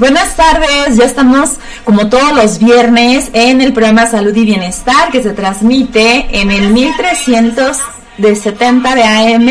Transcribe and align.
Buenas 0.00 0.34
tardes, 0.34 0.96
ya 0.96 1.04
estamos 1.04 1.58
como 1.84 2.08
todos 2.08 2.32
los 2.32 2.58
viernes 2.58 3.28
en 3.34 3.60
el 3.60 3.74
programa 3.74 4.06
Salud 4.06 4.34
y 4.34 4.46
Bienestar 4.46 5.10
que 5.12 5.22
se 5.22 5.34
transmite 5.34 6.40
en 6.40 6.50
el 6.50 6.70
1300 6.70 7.76
de 8.16 8.34
70 8.34 8.94
de 8.94 9.02
AM 9.02 9.48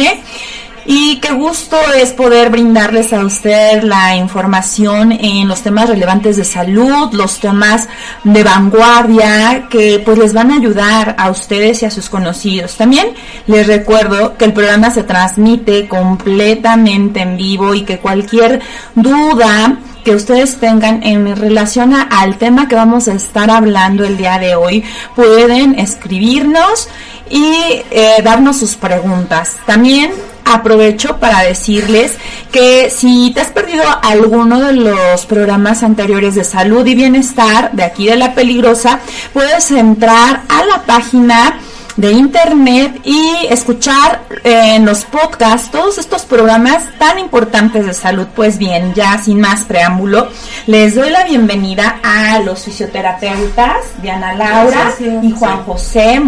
y 0.87 1.17
qué 1.17 1.33
gusto 1.33 1.77
es 1.95 2.13
poder 2.13 2.49
brindarles 2.49 3.13
a 3.13 3.23
usted 3.23 3.83
la 3.83 4.15
información 4.15 5.11
en 5.11 5.47
los 5.47 5.61
temas 5.61 5.87
relevantes 5.87 6.35
de 6.35 6.43
salud, 6.43 7.13
los 7.13 7.39
temas 7.39 7.87
de 8.23 8.43
vanguardia 8.43 9.67
que 9.69 10.01
pues 10.03 10.17
les 10.17 10.33
van 10.33 10.49
a 10.49 10.55
ayudar 10.55 11.15
a 11.19 11.29
ustedes 11.29 11.83
y 11.83 11.85
a 11.85 11.91
sus 11.91 12.09
conocidos. 12.09 12.75
También 12.75 13.09
les 13.45 13.67
recuerdo 13.67 14.35
que 14.35 14.45
el 14.45 14.53
programa 14.53 14.89
se 14.89 15.03
transmite 15.03 15.87
completamente 15.87 17.19
en 17.19 17.37
vivo 17.37 17.75
y 17.75 17.83
que 17.83 17.99
cualquier 17.99 18.61
duda 18.95 19.77
que 20.09 20.15
ustedes 20.15 20.59
tengan 20.59 21.03
en 21.03 21.35
relación 21.35 21.93
al 21.93 22.39
tema 22.39 22.67
que 22.67 22.73
vamos 22.73 23.07
a 23.07 23.13
estar 23.13 23.51
hablando 23.51 24.03
el 24.03 24.17
día 24.17 24.39
de 24.39 24.55
hoy, 24.55 24.83
pueden 25.15 25.77
escribirnos 25.77 26.87
y 27.29 27.83
eh, 27.91 28.15
darnos 28.23 28.57
sus 28.57 28.73
preguntas. 28.73 29.57
También 29.67 30.11
aprovecho 30.45 31.19
para 31.19 31.43
decirles 31.43 32.17
que 32.51 32.89
si 32.89 33.29
te 33.35 33.41
has 33.41 33.49
perdido 33.49 33.83
alguno 34.01 34.59
de 34.61 34.73
los 34.73 35.27
programas 35.27 35.83
anteriores 35.83 36.33
de 36.33 36.43
salud 36.43 36.83
y 36.87 36.95
bienestar 36.95 37.71
de 37.73 37.83
aquí 37.83 38.07
de 38.07 38.15
La 38.15 38.33
Peligrosa, 38.33 39.01
puedes 39.31 39.69
entrar 39.69 40.41
a 40.49 40.65
la 40.65 40.81
página 40.87 41.59
de 41.97 42.11
internet 42.11 43.01
y 43.03 43.47
escuchar 43.49 44.21
eh, 44.43 44.75
en 44.75 44.85
los 44.85 45.05
podcasts 45.05 45.71
todos 45.71 45.97
estos 45.97 46.23
programas 46.23 46.83
tan 46.97 47.19
importantes 47.19 47.85
de 47.85 47.93
salud. 47.93 48.27
Pues 48.35 48.57
bien, 48.57 48.93
ya 48.93 49.17
sin 49.17 49.41
más 49.41 49.63
preámbulo, 49.63 50.29
les 50.67 50.95
doy 50.95 51.09
la 51.09 51.25
bienvenida 51.25 51.99
a 52.03 52.39
los 52.39 52.63
fisioterapeutas 52.63 53.77
Diana 54.01 54.33
Laura 54.33 54.93
y 55.21 55.31
Juan 55.31 55.63
José. 55.63 56.21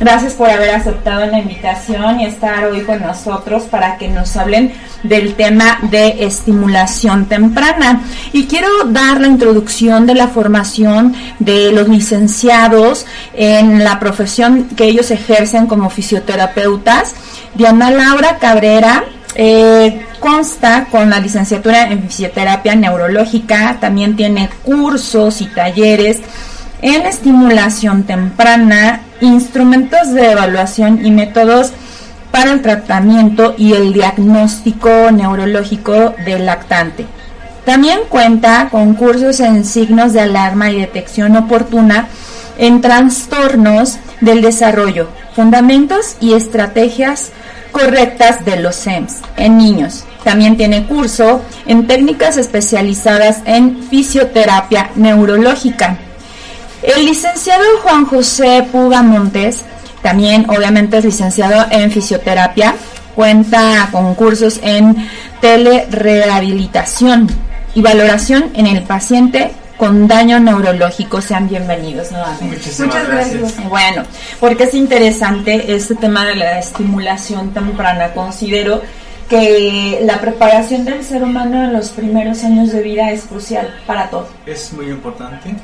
Gracias 0.00 0.34
por 0.34 0.48
haber 0.48 0.70
aceptado 0.70 1.26
la 1.26 1.38
invitación 1.38 2.20
y 2.20 2.26
estar 2.26 2.66
hoy 2.66 2.82
con 2.82 3.00
nosotros 3.02 3.64
para 3.64 3.96
que 3.96 4.08
nos 4.08 4.36
hablen 4.36 4.72
del 5.02 5.34
tema 5.34 5.78
de 5.82 6.24
estimulación 6.24 7.26
temprana. 7.26 8.02
Y 8.32 8.46
quiero 8.46 8.68
dar 8.86 9.20
la 9.20 9.28
introducción 9.28 10.06
de 10.06 10.14
la 10.14 10.28
formación 10.28 11.14
de 11.38 11.72
los 11.72 11.88
licenciados 11.88 13.06
en 13.34 13.84
la 13.84 14.00
profesión 14.00 14.68
que 14.76 14.84
ellos 14.84 15.07
ejercen 15.10 15.66
como 15.66 15.90
fisioterapeutas. 15.90 17.14
Diana 17.54 17.90
Laura 17.90 18.38
Cabrera 18.38 19.04
eh, 19.34 20.04
consta 20.20 20.86
con 20.90 21.10
la 21.10 21.20
licenciatura 21.20 21.90
en 21.90 22.02
fisioterapia 22.02 22.74
neurológica, 22.74 23.78
también 23.80 24.16
tiene 24.16 24.48
cursos 24.64 25.40
y 25.40 25.46
talleres 25.46 26.20
en 26.82 27.02
estimulación 27.06 28.04
temprana, 28.04 29.00
instrumentos 29.20 30.12
de 30.12 30.32
evaluación 30.32 31.04
y 31.04 31.10
métodos 31.10 31.72
para 32.30 32.52
el 32.52 32.62
tratamiento 32.62 33.54
y 33.56 33.72
el 33.72 33.92
diagnóstico 33.92 35.10
neurológico 35.10 36.14
del 36.24 36.46
lactante. 36.46 37.06
También 37.64 38.00
cuenta 38.08 38.68
con 38.70 38.94
cursos 38.94 39.40
en 39.40 39.64
signos 39.64 40.12
de 40.12 40.20
alarma 40.20 40.70
y 40.70 40.80
detección 40.80 41.36
oportuna 41.36 42.08
en 42.58 42.80
trastornos 42.80 43.98
del 44.20 44.42
desarrollo, 44.42 45.08
fundamentos 45.34 46.16
y 46.20 46.34
estrategias 46.34 47.30
correctas 47.72 48.44
de 48.44 48.60
los 48.60 48.76
SEMS 48.76 49.22
en 49.36 49.56
niños. 49.56 50.04
También 50.24 50.56
tiene 50.56 50.86
curso 50.86 51.42
en 51.66 51.86
técnicas 51.86 52.36
especializadas 52.36 53.38
en 53.44 53.82
fisioterapia 53.84 54.90
neurológica. 54.96 55.96
El 56.82 57.06
licenciado 57.06 57.64
Juan 57.82 58.04
José 58.04 58.66
Puga 58.70 59.02
Montes 59.02 59.64
también 60.02 60.48
obviamente 60.48 60.98
es 60.98 61.04
licenciado 61.04 61.66
en 61.70 61.90
fisioterapia, 61.90 62.74
cuenta 63.14 63.88
con 63.90 64.14
cursos 64.14 64.60
en 64.62 65.08
telerehabilitación 65.40 67.28
y 67.74 67.82
valoración 67.82 68.50
en 68.54 68.66
el 68.66 68.82
paciente 68.82 69.52
con 69.78 70.08
daño 70.08 70.38
neurológico. 70.40 71.22
Sean 71.22 71.48
bienvenidos 71.48 72.10
nuevamente. 72.12 72.70
Muchas 72.78 73.08
gracias. 73.08 73.68
Bueno, 73.68 74.02
porque 74.40 74.64
es 74.64 74.74
interesante 74.74 75.74
este 75.74 75.94
tema 75.94 76.26
de 76.26 76.34
la 76.34 76.58
estimulación 76.58 77.54
temprana. 77.54 78.12
Considero 78.12 78.82
que 79.30 80.00
la 80.02 80.20
preparación 80.20 80.84
del 80.84 81.04
ser 81.04 81.22
humano 81.22 81.64
en 81.64 81.72
los 81.72 81.90
primeros 81.90 82.42
años 82.44 82.72
de 82.72 82.82
vida 82.82 83.12
es 83.12 83.22
crucial 83.22 83.72
para 83.86 84.10
todo. 84.10 84.28
Es 84.46 84.72
muy 84.72 84.86
importante 84.86 85.54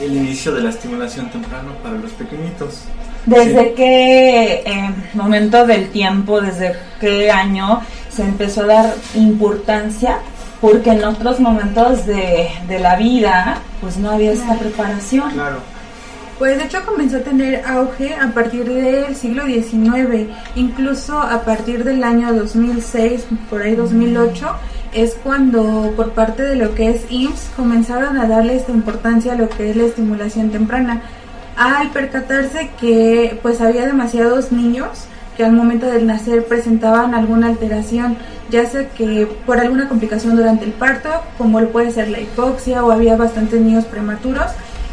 el, 0.00 0.16
inicio 0.16 0.52
de 0.52 0.62
la 0.62 0.70
estimulación 0.70 1.30
temprana 1.30 1.70
para 1.82 1.96
los 1.96 2.12
pequeñitos. 2.12 2.84
¿Desde 3.26 3.74
qué 3.74 4.62
eh, 4.64 4.90
momento 5.14 5.66
del 5.66 5.90
tiempo, 5.90 6.40
desde 6.40 6.74
qué 7.00 7.30
año 7.30 7.80
se 8.10 8.22
empezó 8.22 8.62
a 8.62 8.66
dar 8.66 8.94
importancia 9.14 10.18
porque 10.62 10.92
en 10.92 11.04
otros 11.04 11.40
momentos 11.40 12.06
de, 12.06 12.48
la 12.80 12.94
vida 12.94 13.58
pues 13.80 13.96
no 13.96 14.12
había 14.12 14.32
esta 14.32 14.54
preparación. 14.54 15.32
Claro. 15.32 15.56
Pues 16.38 16.56
de 16.56 16.64
hecho 16.64 16.86
comenzó 16.86 17.16
a 17.18 17.20
tener 17.20 17.64
auge 17.66 18.14
a 18.14 18.28
partir 18.28 18.64
del 18.64 19.14
siglo 19.16 19.44
XIX, 19.44 20.30
incluso 20.54 21.18
a 21.18 21.42
partir 21.42 21.82
del 21.84 22.02
año 22.04 22.32
2006, 22.32 23.26
por 23.50 23.62
ahí 23.62 23.74
2008, 23.74 24.50
es 24.94 25.16
cuando 25.22 25.92
por 25.96 26.12
parte 26.12 26.42
de 26.44 26.54
lo 26.54 26.74
que 26.76 26.90
es 26.90 27.10
IMSS 27.10 27.50
comenzaron 27.56 28.16
a 28.16 28.28
darle 28.28 28.56
esta 28.56 28.72
importancia 28.72 29.32
a 29.32 29.36
lo 29.36 29.48
que 29.48 29.70
es 29.70 29.76
la 29.76 29.84
estimulación 29.84 30.50
temprana, 30.50 31.02
al 31.56 31.90
percatarse 31.90 32.70
que 32.80 33.38
pues 33.42 33.60
había 33.60 33.84
demasiados 33.84 34.52
niños 34.52 35.06
que 35.36 35.44
al 35.44 35.52
momento 35.52 35.86
del 35.86 36.06
nacer 36.06 36.44
presentaban 36.44 37.14
alguna 37.14 37.48
alteración, 37.48 38.16
ya 38.50 38.66
sea 38.66 38.88
que 38.90 39.26
por 39.46 39.58
alguna 39.58 39.88
complicación 39.88 40.36
durante 40.36 40.64
el 40.64 40.72
parto, 40.72 41.08
como 41.38 41.60
puede 41.68 41.90
ser 41.90 42.08
la 42.08 42.20
hipoxia 42.20 42.84
o 42.84 42.90
había 42.90 43.16
bastantes 43.16 43.60
niños 43.60 43.84
prematuros. 43.86 44.46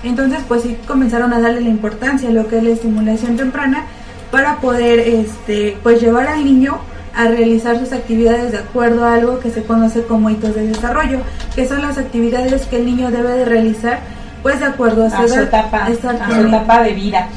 Entonces, 0.04 0.40
pues 0.48 0.64
sí 0.64 0.78
comenzaron 0.88 1.34
a 1.34 1.42
darle 1.42 1.62
la 1.62 1.70
importancia 1.70 2.30
a 2.30 2.32
lo 2.32 2.48
que 2.48 2.58
es 2.58 2.64
la 2.64 2.70
estimulación 2.70 3.36
temprana 3.36 3.86
para 4.32 4.58
poder 4.58 5.00
este 5.00 5.78
pues 5.84 6.00
llevar 6.02 6.28
al 6.28 6.46
niño 6.46 6.78
a 7.16 7.28
realizar 7.28 7.78
sus 7.80 7.92
actividades 7.92 8.52
de 8.52 8.60
acuerdo 8.60 9.04
a 9.04 9.16
algo 9.16 9.40
que 9.40 9.50
se 9.50 9.64
conoce 9.64 10.04
como 10.04 10.30
hitos 10.30 10.56
de 10.56 10.68
desarrollo, 10.68 11.20
que 11.56 11.68
son 11.68 11.82
las 11.82 11.98
actividades 11.98 12.66
que 12.68 12.78
el 12.78 12.86
niño 12.86 13.12
debe 13.12 13.32
de 13.34 13.46
realizar 13.46 14.00
pues 14.42 14.60
de 14.60 14.66
acuerdo 14.66 15.06
a, 15.06 15.28
su, 15.28 15.40
etapa, 15.40 15.86
a 15.86 15.88
su 15.88 16.48
etapa 16.48 16.84
de 16.84 16.94
vida. 16.94 17.28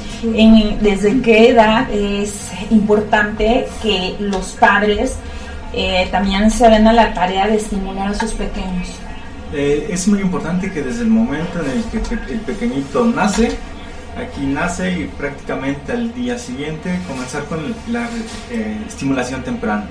¿Desde 0.80 1.20
qué 1.20 1.50
edad 1.50 1.90
es 1.90 2.50
importante 2.70 3.66
que 3.82 4.16
los 4.20 4.52
padres 4.52 5.16
eh, 5.72 6.08
también 6.10 6.50
se 6.50 6.68
den 6.68 6.86
a 6.86 6.92
la 6.92 7.12
tarea 7.12 7.48
de 7.48 7.56
estimular 7.56 8.08
a 8.08 8.14
sus 8.14 8.32
pequeños? 8.32 8.88
Eh, 9.52 9.88
es 9.90 10.06
muy 10.08 10.20
importante 10.20 10.70
que 10.70 10.82
desde 10.82 11.02
el 11.02 11.08
momento 11.08 11.60
en 11.60 11.70
el 11.70 11.84
que 11.84 12.32
el 12.32 12.40
pequeñito 12.40 13.04
nace, 13.04 13.52
aquí 14.16 14.46
nace 14.46 14.92
y 14.92 15.04
prácticamente 15.06 15.92
al 15.92 16.14
día 16.14 16.38
siguiente 16.38 16.98
comenzar 17.08 17.44
con 17.44 17.74
la 17.88 18.08
eh, 18.50 18.78
estimulación 18.86 19.42
temprana. 19.42 19.86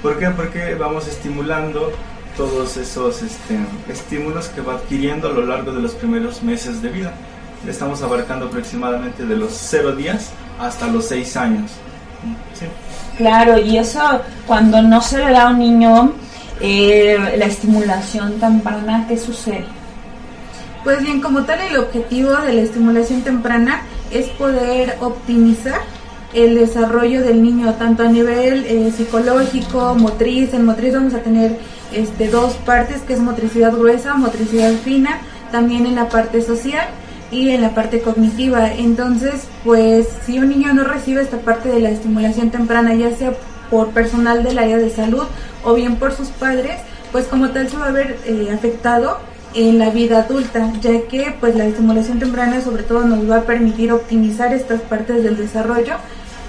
¿Por 0.00 0.18
qué? 0.18 0.28
Porque 0.30 0.74
vamos 0.74 1.06
estimulando 1.08 1.92
todos 2.36 2.76
esos 2.76 3.22
este, 3.22 3.58
estímulos 3.88 4.48
que 4.48 4.60
va 4.60 4.74
adquiriendo 4.74 5.28
a 5.28 5.32
lo 5.32 5.46
largo 5.46 5.72
de 5.72 5.82
los 5.82 5.92
primeros 5.92 6.42
meses 6.42 6.82
de 6.82 6.88
vida. 6.88 7.12
Estamos 7.66 8.02
abarcando 8.02 8.46
aproximadamente 8.46 9.24
de 9.24 9.36
los 9.36 9.52
0 9.52 9.94
días 9.96 10.30
hasta 10.58 10.88
los 10.88 11.06
6 11.06 11.36
años. 11.36 11.70
Claro, 13.16 13.58
y 13.58 13.78
eso 13.78 14.00
cuando 14.46 14.80
no 14.82 15.00
se 15.00 15.18
le 15.18 15.30
da 15.30 15.48
a 15.48 15.50
un 15.50 15.58
niño 15.58 16.12
eh, 16.60 17.34
la 17.36 17.46
estimulación 17.46 18.38
temprana, 18.38 19.06
¿qué 19.08 19.18
sucede? 19.18 19.64
Pues 20.84 21.00
bien, 21.00 21.20
como 21.20 21.44
tal 21.44 21.60
el 21.60 21.76
objetivo 21.76 22.32
de 22.36 22.54
la 22.54 22.62
estimulación 22.62 23.22
temprana 23.22 23.82
es 24.10 24.28
poder 24.30 24.96
optimizar 25.00 25.80
el 26.34 26.54
desarrollo 26.54 27.22
del 27.22 27.42
niño, 27.42 27.74
tanto 27.74 28.02
a 28.02 28.08
nivel 28.08 28.64
eh, 28.66 28.92
psicológico, 28.96 29.94
motriz. 29.94 30.54
En 30.54 30.64
motriz 30.64 30.94
vamos 30.94 31.14
a 31.14 31.18
tener 31.20 31.58
este, 31.92 32.28
dos 32.28 32.54
partes, 32.54 33.02
que 33.02 33.14
es 33.14 33.20
motricidad 33.20 33.72
gruesa, 33.72 34.14
motricidad 34.14 34.72
fina, 34.84 35.20
también 35.50 35.86
en 35.86 35.94
la 35.94 36.08
parte 36.08 36.40
social 36.42 36.86
y 37.30 37.50
en 37.50 37.60
la 37.60 37.74
parte 37.74 38.00
cognitiva. 38.00 38.72
Entonces, 38.72 39.46
pues 39.64 40.08
si 40.24 40.38
un 40.38 40.48
niño 40.48 40.72
no 40.72 40.84
recibe 40.84 41.22
esta 41.22 41.38
parte 41.38 41.68
de 41.68 41.80
la 41.80 41.90
estimulación 41.90 42.50
temprana, 42.50 42.94
ya 42.94 43.14
sea 43.14 43.34
por 43.70 43.88
personal 43.88 44.42
del 44.42 44.58
área 44.58 44.76
de 44.78 44.90
salud 44.90 45.24
o 45.64 45.74
bien 45.74 45.96
por 45.96 46.14
sus 46.14 46.28
padres, 46.28 46.80
pues 47.10 47.26
como 47.26 47.50
tal 47.50 47.68
se 47.68 47.76
va 47.76 47.88
a 47.88 47.92
ver 47.92 48.18
eh, 48.26 48.50
afectado 48.52 49.18
en 49.54 49.78
la 49.78 49.90
vida 49.90 50.20
adulta, 50.20 50.72
ya 50.80 51.02
que 51.08 51.34
pues 51.38 51.54
la 51.54 51.66
estimulación 51.66 52.18
temprana 52.18 52.62
sobre 52.62 52.84
todo 52.84 53.04
nos 53.04 53.30
va 53.30 53.38
a 53.38 53.42
permitir 53.42 53.92
optimizar 53.92 54.52
estas 54.54 54.80
partes 54.80 55.22
del 55.22 55.36
desarrollo 55.36 55.94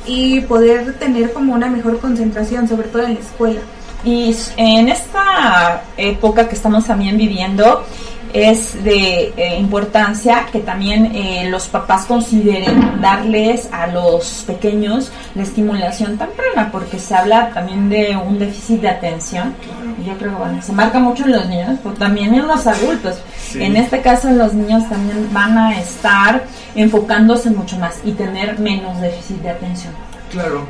y 0.05 0.41
poder 0.41 0.97
tener 0.99 1.33
como 1.33 1.53
una 1.53 1.67
mejor 1.67 1.99
concentración, 1.99 2.67
sobre 2.67 2.87
todo 2.87 3.03
en 3.03 3.15
la 3.15 3.19
escuela. 3.19 3.61
y 4.05 4.35
en 4.57 4.89
esta 4.89 5.83
época 5.95 6.49
que 6.49 6.55
estamos 6.55 6.85
también 6.85 7.17
viviendo, 7.17 7.85
es 8.33 8.83
de 8.83 9.31
eh, 9.37 9.57
importancia 9.59 10.47
que 10.51 10.59
también 10.59 11.15
eh, 11.15 11.47
los 11.49 11.67
papás 11.67 12.05
consideren 12.05 12.99
darles 12.99 13.69
a 13.71 13.85
los 13.85 14.43
pequeños 14.47 15.11
la 15.35 15.43
estimulación 15.43 16.17
temprana, 16.17 16.69
porque 16.71 16.97
se 16.97 17.13
habla 17.13 17.51
también 17.53 17.89
de 17.89 18.17
un 18.17 18.39
déficit 18.39 18.81
de 18.81 18.89
atención. 18.89 19.53
Y 20.01 20.05
yo 20.05 20.17
creo 20.17 20.31
que 20.31 20.37
bueno, 20.37 20.61
se 20.63 20.73
marca 20.73 20.97
mucho 20.97 21.25
en 21.25 21.33
los 21.33 21.47
niños, 21.47 21.77
pero 21.83 21.93
también 21.95 22.33
en 22.33 22.47
los 22.47 22.65
adultos. 22.65 23.17
En 23.53 23.77
este 23.77 24.01
caso, 24.01 24.31
los 24.31 24.53
niños 24.53 24.89
también 24.89 25.29
van 25.31 25.55
a 25.55 25.79
estar 25.79 26.43
enfocándose 26.75 27.49
mucho 27.49 27.77
más 27.77 27.99
y 28.03 28.11
tener 28.11 28.59
menos 28.59 28.99
déficit 28.99 29.37
de 29.37 29.49
atención. 29.49 29.93
Claro, 30.31 30.65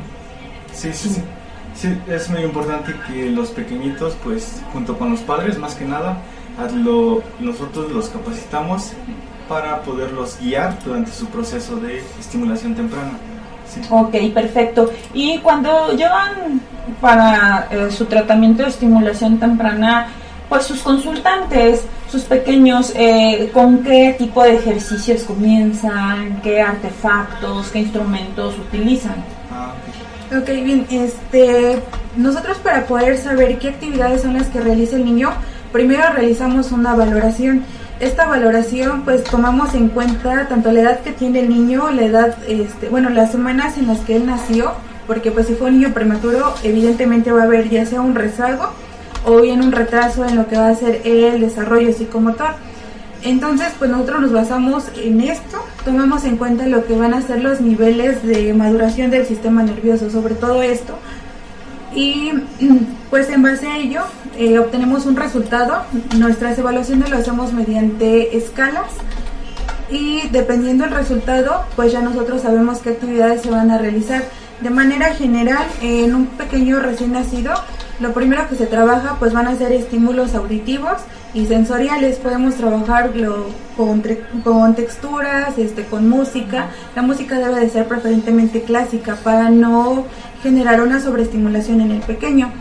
sí, 0.72 0.92
sí, 0.92 1.08
sí. 1.08 1.22
Sí, 1.74 1.98
es 2.08 2.30
muy 2.30 2.42
importante 2.42 2.94
que 3.08 3.30
los 3.30 3.50
pequeñitos, 3.50 4.16
pues, 4.22 4.62
junto 4.72 4.96
con 4.96 5.10
los 5.10 5.20
padres, 5.20 5.58
más 5.58 5.74
que 5.74 5.84
nada, 5.84 6.18
lo, 6.76 7.22
nosotros 7.40 7.90
los 7.90 8.08
capacitamos 8.08 8.92
para 9.48 9.82
poderlos 9.82 10.38
guiar 10.40 10.78
durante 10.84 11.10
su 11.10 11.26
proceso 11.26 11.76
de 11.76 12.02
estimulación 12.20 12.74
temprana. 12.74 13.18
Ok, 13.90 14.14
perfecto. 14.32 14.90
Y 15.12 15.38
cuando 15.38 15.92
llevan 15.92 16.60
para 17.00 17.66
eh, 17.70 17.90
su 17.90 18.04
tratamiento 18.06 18.62
de 18.62 18.68
estimulación 18.68 19.38
temprana, 19.38 20.08
pues 20.48 20.64
sus 20.64 20.80
consultantes, 20.80 21.82
sus 22.14 22.22
pequeños, 22.22 22.92
eh, 22.94 23.50
¿con 23.52 23.82
qué 23.82 24.14
tipo 24.16 24.44
de 24.44 24.54
ejercicios 24.54 25.24
comienzan? 25.24 26.40
¿Qué 26.42 26.62
artefactos, 26.62 27.72
qué 27.72 27.80
instrumentos 27.80 28.54
utilizan? 28.56 29.16
Ah, 29.50 29.74
ok, 30.30 30.46
bien. 30.62 30.86
Este, 30.92 31.80
nosotros 32.16 32.58
para 32.58 32.86
poder 32.86 33.18
saber 33.18 33.58
qué 33.58 33.70
actividades 33.70 34.22
son 34.22 34.34
las 34.34 34.46
que 34.46 34.60
realiza 34.60 34.94
el 34.94 35.04
niño, 35.04 35.30
primero 35.72 36.04
realizamos 36.12 36.70
una 36.70 36.94
valoración. 36.94 37.64
Esta 37.98 38.26
valoración 38.26 39.02
pues 39.02 39.24
tomamos 39.24 39.74
en 39.74 39.88
cuenta 39.88 40.46
tanto 40.46 40.70
la 40.70 40.82
edad 40.82 41.00
que 41.00 41.10
tiene 41.10 41.40
el 41.40 41.48
niño, 41.48 41.90
la 41.90 42.02
edad, 42.02 42.36
este, 42.46 42.90
bueno, 42.90 43.10
las 43.10 43.32
semanas 43.32 43.76
en 43.76 43.88
las 43.88 43.98
que 44.02 44.14
él 44.14 44.26
nació, 44.26 44.70
porque 45.08 45.32
pues 45.32 45.48
si 45.48 45.54
fue 45.54 45.66
un 45.66 45.80
niño 45.80 45.92
prematuro 45.92 46.54
evidentemente 46.62 47.32
va 47.32 47.40
a 47.40 47.44
haber 47.46 47.68
ya 47.70 47.84
sea 47.84 48.02
un 48.02 48.14
rezago 48.14 48.70
o 49.24 49.40
bien 49.40 49.62
un 49.62 49.72
retraso 49.72 50.24
en 50.24 50.36
lo 50.36 50.46
que 50.46 50.56
va 50.56 50.68
a 50.68 50.76
ser 50.76 51.02
el 51.04 51.40
desarrollo 51.40 51.92
psicomotor. 51.92 52.54
Entonces, 53.22 53.68
pues 53.78 53.90
nosotros 53.90 54.20
nos 54.20 54.32
basamos 54.32 54.84
en 54.96 55.20
esto, 55.22 55.64
tomamos 55.84 56.24
en 56.24 56.36
cuenta 56.36 56.66
lo 56.66 56.84
que 56.84 56.94
van 56.94 57.14
a 57.14 57.22
ser 57.22 57.42
los 57.42 57.60
niveles 57.60 58.22
de 58.22 58.52
maduración 58.52 59.10
del 59.10 59.26
sistema 59.26 59.62
nervioso, 59.62 60.10
sobre 60.10 60.34
todo 60.34 60.62
esto, 60.62 60.98
y 61.94 62.32
pues 63.10 63.30
en 63.30 63.42
base 63.42 63.66
a 63.66 63.78
ello 63.78 64.02
eh, 64.36 64.58
obtenemos 64.58 65.06
un 65.06 65.16
resultado. 65.16 65.84
Nuestras 66.18 66.58
evaluaciones 66.58 67.08
lo 67.08 67.16
hacemos 67.16 67.52
mediante 67.52 68.36
escalas 68.36 68.90
y 69.90 70.28
dependiendo 70.30 70.84
del 70.84 70.94
resultado, 70.94 71.64
pues 71.76 71.92
ya 71.92 72.00
nosotros 72.00 72.42
sabemos 72.42 72.78
qué 72.78 72.90
actividades 72.90 73.42
se 73.42 73.50
van 73.50 73.70
a 73.70 73.78
realizar. 73.78 74.24
De 74.60 74.70
manera 74.70 75.14
general, 75.14 75.66
en 75.82 76.14
un 76.14 76.26
pequeño 76.26 76.80
recién 76.80 77.12
nacido, 77.12 77.52
lo 78.00 78.12
primero 78.12 78.48
que 78.48 78.56
se 78.56 78.66
trabaja 78.66 79.16
pues 79.18 79.32
van 79.32 79.46
a 79.46 79.56
ser 79.56 79.72
estímulos 79.72 80.34
auditivos 80.34 80.98
y 81.32 81.46
sensoriales. 81.46 82.16
Podemos 82.16 82.54
trabajarlo 82.54 83.46
con, 83.76 84.02
con 84.42 84.74
texturas, 84.74 85.58
este, 85.58 85.84
con 85.84 86.08
música. 86.08 86.68
La 86.96 87.02
música 87.02 87.38
debe 87.38 87.60
de 87.60 87.70
ser 87.70 87.86
preferentemente 87.86 88.62
clásica 88.62 89.16
para 89.16 89.50
no 89.50 90.04
generar 90.42 90.80
una 90.82 91.00
sobreestimulación 91.00 91.80
en 91.80 91.92
el 91.92 92.00
pequeño. 92.00 92.52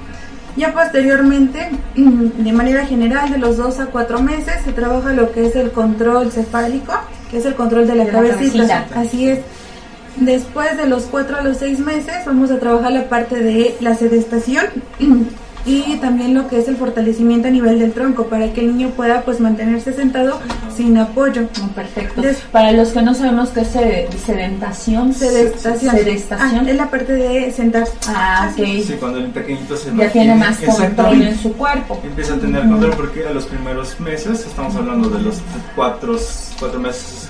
Ya 0.55 0.71
posteriormente, 0.71 1.69
de 1.95 2.51
manera 2.51 2.85
general, 2.85 3.31
de 3.31 3.39
los 3.39 3.57
2 3.57 3.79
a 3.79 3.85
4 3.87 4.21
meses, 4.21 4.55
se 4.63 4.71
trabaja 4.71 5.13
lo 5.13 5.31
que 5.31 5.47
es 5.47 5.55
el 5.55 5.71
control 5.71 6.31
cefálico, 6.31 6.93
que 7.31 7.37
es 7.37 7.45
el 7.45 7.55
control 7.55 7.87
de 7.87 7.95
la, 7.95 8.05
cabecita. 8.05 8.85
Así 8.95 9.29
es. 9.29 9.39
Después 10.17 10.77
de 10.77 10.87
los 10.87 11.03
4 11.03 11.37
a 11.37 11.41
los 11.41 11.57
6 11.57 11.79
meses, 11.79 12.25
vamos 12.25 12.51
a 12.51 12.59
trabajar 12.59 12.91
la 12.91 13.09
parte 13.09 13.39
de 13.39 13.75
la 13.79 13.95
sedestación 13.95 14.65
y 15.65 15.95
también 15.97 16.33
lo 16.33 16.47
que 16.47 16.59
es 16.59 16.67
el 16.67 16.75
fortalecimiento 16.75 17.47
a 17.47 17.51
nivel 17.51 17.79
del 17.79 17.93
tronco 17.93 18.27
para 18.27 18.51
que 18.51 18.61
el 18.61 18.77
niño 18.77 18.89
pueda 18.89 19.21
pues 19.21 19.39
mantenerse 19.39 19.93
sentado 19.93 20.39
sin 20.75 20.97
apoyo. 20.97 21.47
perfecto. 21.73 22.21
para 22.51 22.71
los 22.73 22.89
que 22.89 23.01
no 23.01 23.13
sabemos 23.13 23.49
qué 23.49 23.61
es 23.61 23.69
sedentación, 24.25 25.13
sedestación, 25.13 25.95
sedestación. 25.95 26.65
Ah, 26.67 26.69
es 26.69 26.75
la 26.75 26.89
parte 26.89 27.13
de 27.13 27.51
sentar. 27.51 27.87
Ah, 28.07 28.51
ok. 28.51 28.65
Sí, 28.85 28.95
cuando 28.99 29.19
el 29.19 29.27
pequeñito 29.27 29.77
se 29.77 29.95
ya 29.95 30.11
tiene 30.11 30.35
más 30.35 30.57
control 30.59 31.21
en 31.21 31.37
su 31.37 31.53
cuerpo. 31.53 31.99
Empieza 32.03 32.35
a 32.35 32.39
tener 32.39 32.67
control 32.67 32.93
porque 32.95 33.25
a 33.25 33.31
los 33.31 33.45
primeros 33.45 33.99
meses, 33.99 34.45
estamos 34.45 34.75
hablando 34.75 35.09
de 35.09 35.21
los 35.21 35.41
cuatro, 35.75 36.17
cuatro 36.59 36.79
meses 36.79 37.29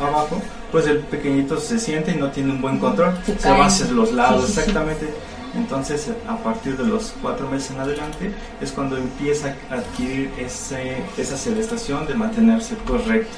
abajo, 0.00 0.40
pues 0.70 0.86
el 0.86 0.98
pequeñito 0.98 1.58
se 1.58 1.78
siente 1.78 2.12
y 2.12 2.16
no 2.16 2.30
tiene 2.30 2.52
un 2.52 2.60
buen 2.60 2.78
control, 2.78 3.18
se, 3.24 3.50
va 3.50 3.66
hacia 3.66 3.86
los 3.86 4.12
lados, 4.12 4.48
exactamente 4.48 5.08
entonces, 5.54 6.10
a 6.28 6.36
partir 6.36 6.76
de 6.76 6.84
los 6.84 7.14
cuatro 7.22 7.48
meses 7.48 7.70
en 7.72 7.80
adelante 7.80 8.32
es 8.60 8.72
cuando 8.72 8.96
empieza 8.96 9.54
a 9.70 9.74
adquirir 9.74 10.30
ese, 10.38 10.96
esa 11.16 11.36
sedestación 11.36 12.06
de 12.06 12.14
mantenerse 12.14 12.76
correcto. 12.86 13.36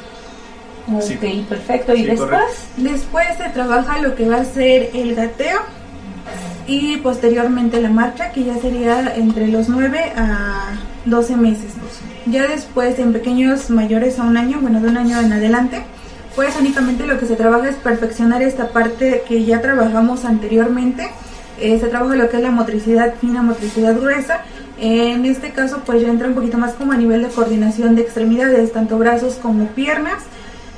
Ok, 0.93 1.49
perfecto. 1.49 1.95
¿Y 1.95 2.05
después? 2.05 2.69
Después 2.77 3.27
se 3.37 3.49
trabaja 3.51 3.99
lo 3.99 4.15
que 4.15 4.29
va 4.29 4.39
a 4.39 4.45
ser 4.45 4.91
el 4.95 5.15
gateo 5.15 5.61
y 6.67 6.97
posteriormente 6.99 7.81
la 7.81 7.91
marcha, 7.91 8.33
que 8.33 8.45
ya 8.45 8.57
sería 8.59 9.15
entre 9.15 9.49
los 9.49 9.69
9 9.69 10.13
a 10.17 10.73
12 11.05 11.37
meses. 11.37 11.73
Ya 12.27 12.47
después, 12.49 12.99
en 12.99 13.13
pequeños 13.13 13.71
mayores 13.71 14.19
a 14.19 14.25
un 14.25 14.37
año, 14.37 14.59
bueno, 14.61 14.81
de 14.81 14.89
un 14.89 14.97
año 14.97 15.21
en 15.21 15.33
adelante, 15.33 15.83
pues 16.35 16.55
únicamente 16.59 17.07
lo 17.07 17.19
que 17.19 17.27
se 17.27 17.37
trabaja 17.37 17.69
es 17.69 17.77
perfeccionar 17.77 18.43
esta 18.43 18.69
parte 18.69 19.23
que 19.27 19.45
ya 19.45 19.61
trabajamos 19.61 20.25
anteriormente 20.25 21.11
eh, 21.61 21.79
se 21.79 21.89
trabaja 21.89 22.15
lo 22.15 22.29
que 22.31 22.39
es 22.39 22.43
la 22.43 22.51
motricidad 22.51 23.15
fina, 23.21 23.43
motricidad 23.43 23.95
gruesa. 23.95 24.41
En 24.79 25.27
este 25.27 25.51
caso, 25.51 25.83
pues 25.85 26.01
ya 26.01 26.09
entra 26.09 26.27
un 26.27 26.35
poquito 26.35 26.57
más 26.57 26.73
como 26.73 26.93
a 26.93 26.97
nivel 26.97 27.23
de 27.23 27.29
coordinación 27.29 27.97
de 27.97 28.03
extremidades, 28.03 28.73
tanto 28.73 28.97
brazos 28.97 29.35
como 29.35 29.67
piernas, 29.67 30.23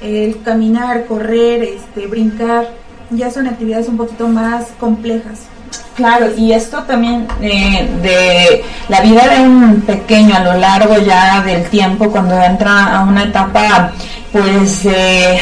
el 0.03 0.43
caminar, 0.43 1.07
correr, 1.07 1.63
este, 1.63 2.09
brincar, 2.09 2.69
ya 3.11 3.31
son 3.31 3.47
actividades 3.47 3.89
un 3.89 3.97
poquito 3.97 4.27
más 4.27 4.67
complejas. 4.81 5.43
Claro, 5.95 6.31
y 6.37 6.53
esto 6.53 6.83
también 6.83 7.29
eh, 7.41 7.89
de 8.03 8.65
la 8.89 9.03
vida 9.03 9.29
de 9.29 9.43
un 9.43 9.83
pequeño 9.83 10.35
a 10.35 10.41
lo 10.41 10.55
largo 10.55 10.99
ya 10.99 11.43
del 11.43 11.65
tiempo, 11.69 12.11
cuando 12.11 12.35
entra 12.43 12.97
a 12.97 13.05
una 13.05 13.25
etapa 13.25 13.93
pues 14.33 14.87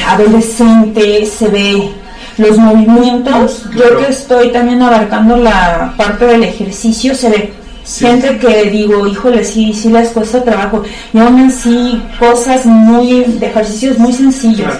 adolescente, 0.06 1.24
se 1.26 1.48
ve 1.48 1.90
los 2.36 2.58
movimientos, 2.58 3.64
yo 3.76 3.98
que 3.98 4.10
estoy 4.10 4.50
también 4.50 4.82
abarcando 4.82 5.36
la 5.36 5.94
parte 5.96 6.26
del 6.26 6.44
ejercicio, 6.44 7.14
se 7.14 7.28
ve 7.28 7.52
gente 7.98 8.38
que 8.38 8.70
digo, 8.70 9.06
híjole, 9.06 9.44
sí, 9.44 9.72
sí 9.72 9.90
les 9.90 10.10
cuesta 10.10 10.42
trabajo, 10.42 10.82
y 11.12 11.18
aún 11.18 11.40
así 11.40 12.02
cosas 12.18 12.66
muy, 12.66 13.24
de 13.24 13.46
ejercicios 13.46 13.98
muy 13.98 14.12
sencillos, 14.12 14.74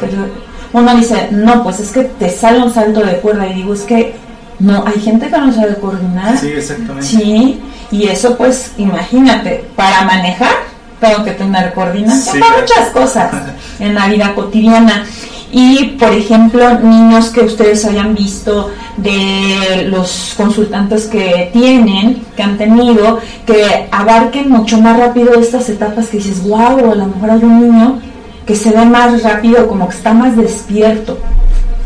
uno 0.73 0.95
dice, 0.95 1.29
no, 1.33 1.63
pues 1.63 1.81
es 1.81 1.91
que 1.91 2.05
te 2.05 2.31
sale 2.31 2.63
un 2.63 2.73
salto 2.73 3.01
de 3.01 3.17
cuerda, 3.17 3.47
y 3.49 3.55
digo, 3.55 3.75
es 3.75 3.83
que 3.83 4.15
no, 4.59 4.85
hay 4.87 5.01
gente 5.01 5.29
que 5.29 5.39
no 5.39 5.53
sabe 5.53 5.75
coordinar. 5.77 6.37
Sí, 6.39 6.49
exactamente. 6.49 7.03
Sí, 7.03 7.61
y 7.91 8.05
eso 8.05 8.37
pues, 8.37 8.73
imagínate, 8.77 9.65
para 9.75 10.03
manejar 10.03 10.70
tengo 11.01 11.25
que 11.25 11.33
tener 11.33 11.73
coordinación 11.73 12.39
para 12.41 12.61
muchas 12.61 12.89
cosas 12.91 13.33
en 13.79 13.95
la 13.95 14.09
vida 14.09 14.35
cotidiana. 14.35 15.05
Y, 15.53 15.97
por 15.99 16.13
ejemplo, 16.13 16.79
niños 16.79 17.31
que 17.31 17.41
ustedes 17.41 17.85
hayan 17.85 18.15
visto 18.15 18.71
de 18.97 19.89
los 19.89 20.35
consultantes 20.37 21.07
que 21.07 21.51
tienen, 21.53 22.23
que 22.37 22.43
han 22.43 22.57
tenido, 22.57 23.19
que 23.45 23.89
abarquen 23.91 24.49
mucho 24.49 24.81
más 24.81 24.97
rápido 24.97 25.35
estas 25.35 25.69
etapas 25.69 26.07
que 26.07 26.19
dices, 26.19 26.45
wow, 26.45 26.93
a 26.93 26.95
lo 26.95 27.07
mejor 27.07 27.31
hay 27.31 27.43
un 27.43 27.61
niño 27.61 28.01
que 28.47 28.55
se 28.55 28.71
ve 28.71 28.85
más 28.85 29.23
rápido, 29.25 29.67
como 29.67 29.89
que 29.89 29.97
está 29.97 30.13
más 30.13 30.37
despierto. 30.37 31.19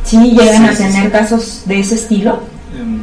¿Sí 0.05 0.19
llegan 0.19 0.67
a 0.67 0.75
tener 0.75 1.11
casos 1.11 1.63
de 1.65 1.81
ese 1.81 1.95
estilo? 1.95 2.41
Em, 2.79 3.03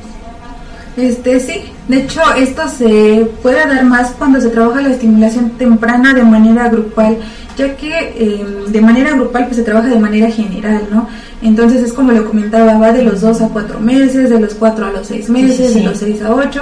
este 0.96 1.40
sí, 1.40 1.71
de 1.88 1.98
hecho 1.98 2.22
esto 2.38 2.68
se 2.68 3.28
puede 3.42 3.66
dar 3.68 3.84
más 3.84 4.12
cuando 4.12 4.40
se 4.40 4.50
trabaja 4.50 4.82
la 4.82 4.90
estimulación 4.90 5.52
temprana 5.52 6.14
de 6.14 6.24
manera 6.24 6.70
grupal 6.70 7.18
ya 7.58 7.76
que 7.76 8.14
em, 8.18 8.72
de 8.72 8.82
manera 8.82 9.12
grupal 9.12 9.46
pues 9.46 9.58
se 9.58 9.64
trabaja 9.64 9.90
de 9.90 10.00
manera 10.00 10.30
general, 10.32 10.88
¿no? 10.92 11.08
Entonces 11.42 11.82
es 11.84 11.94
como 11.94 12.12
lo 12.12 12.26
comentaba, 12.26 12.78
va 12.78 12.92
de 12.92 13.04
los 13.04 13.22
2 13.22 13.42
a 13.42 13.48
4 13.50 13.80
meses, 13.80 14.30
de 14.30 14.40
los 14.40 14.54
4 14.54 14.86
a 14.86 14.92
los 14.92 15.08
6 15.08 15.30
meses, 15.30 15.74
de 15.74 15.84
los 15.84 15.98
6 15.98 16.22
a 16.22 16.34
8 16.34 16.62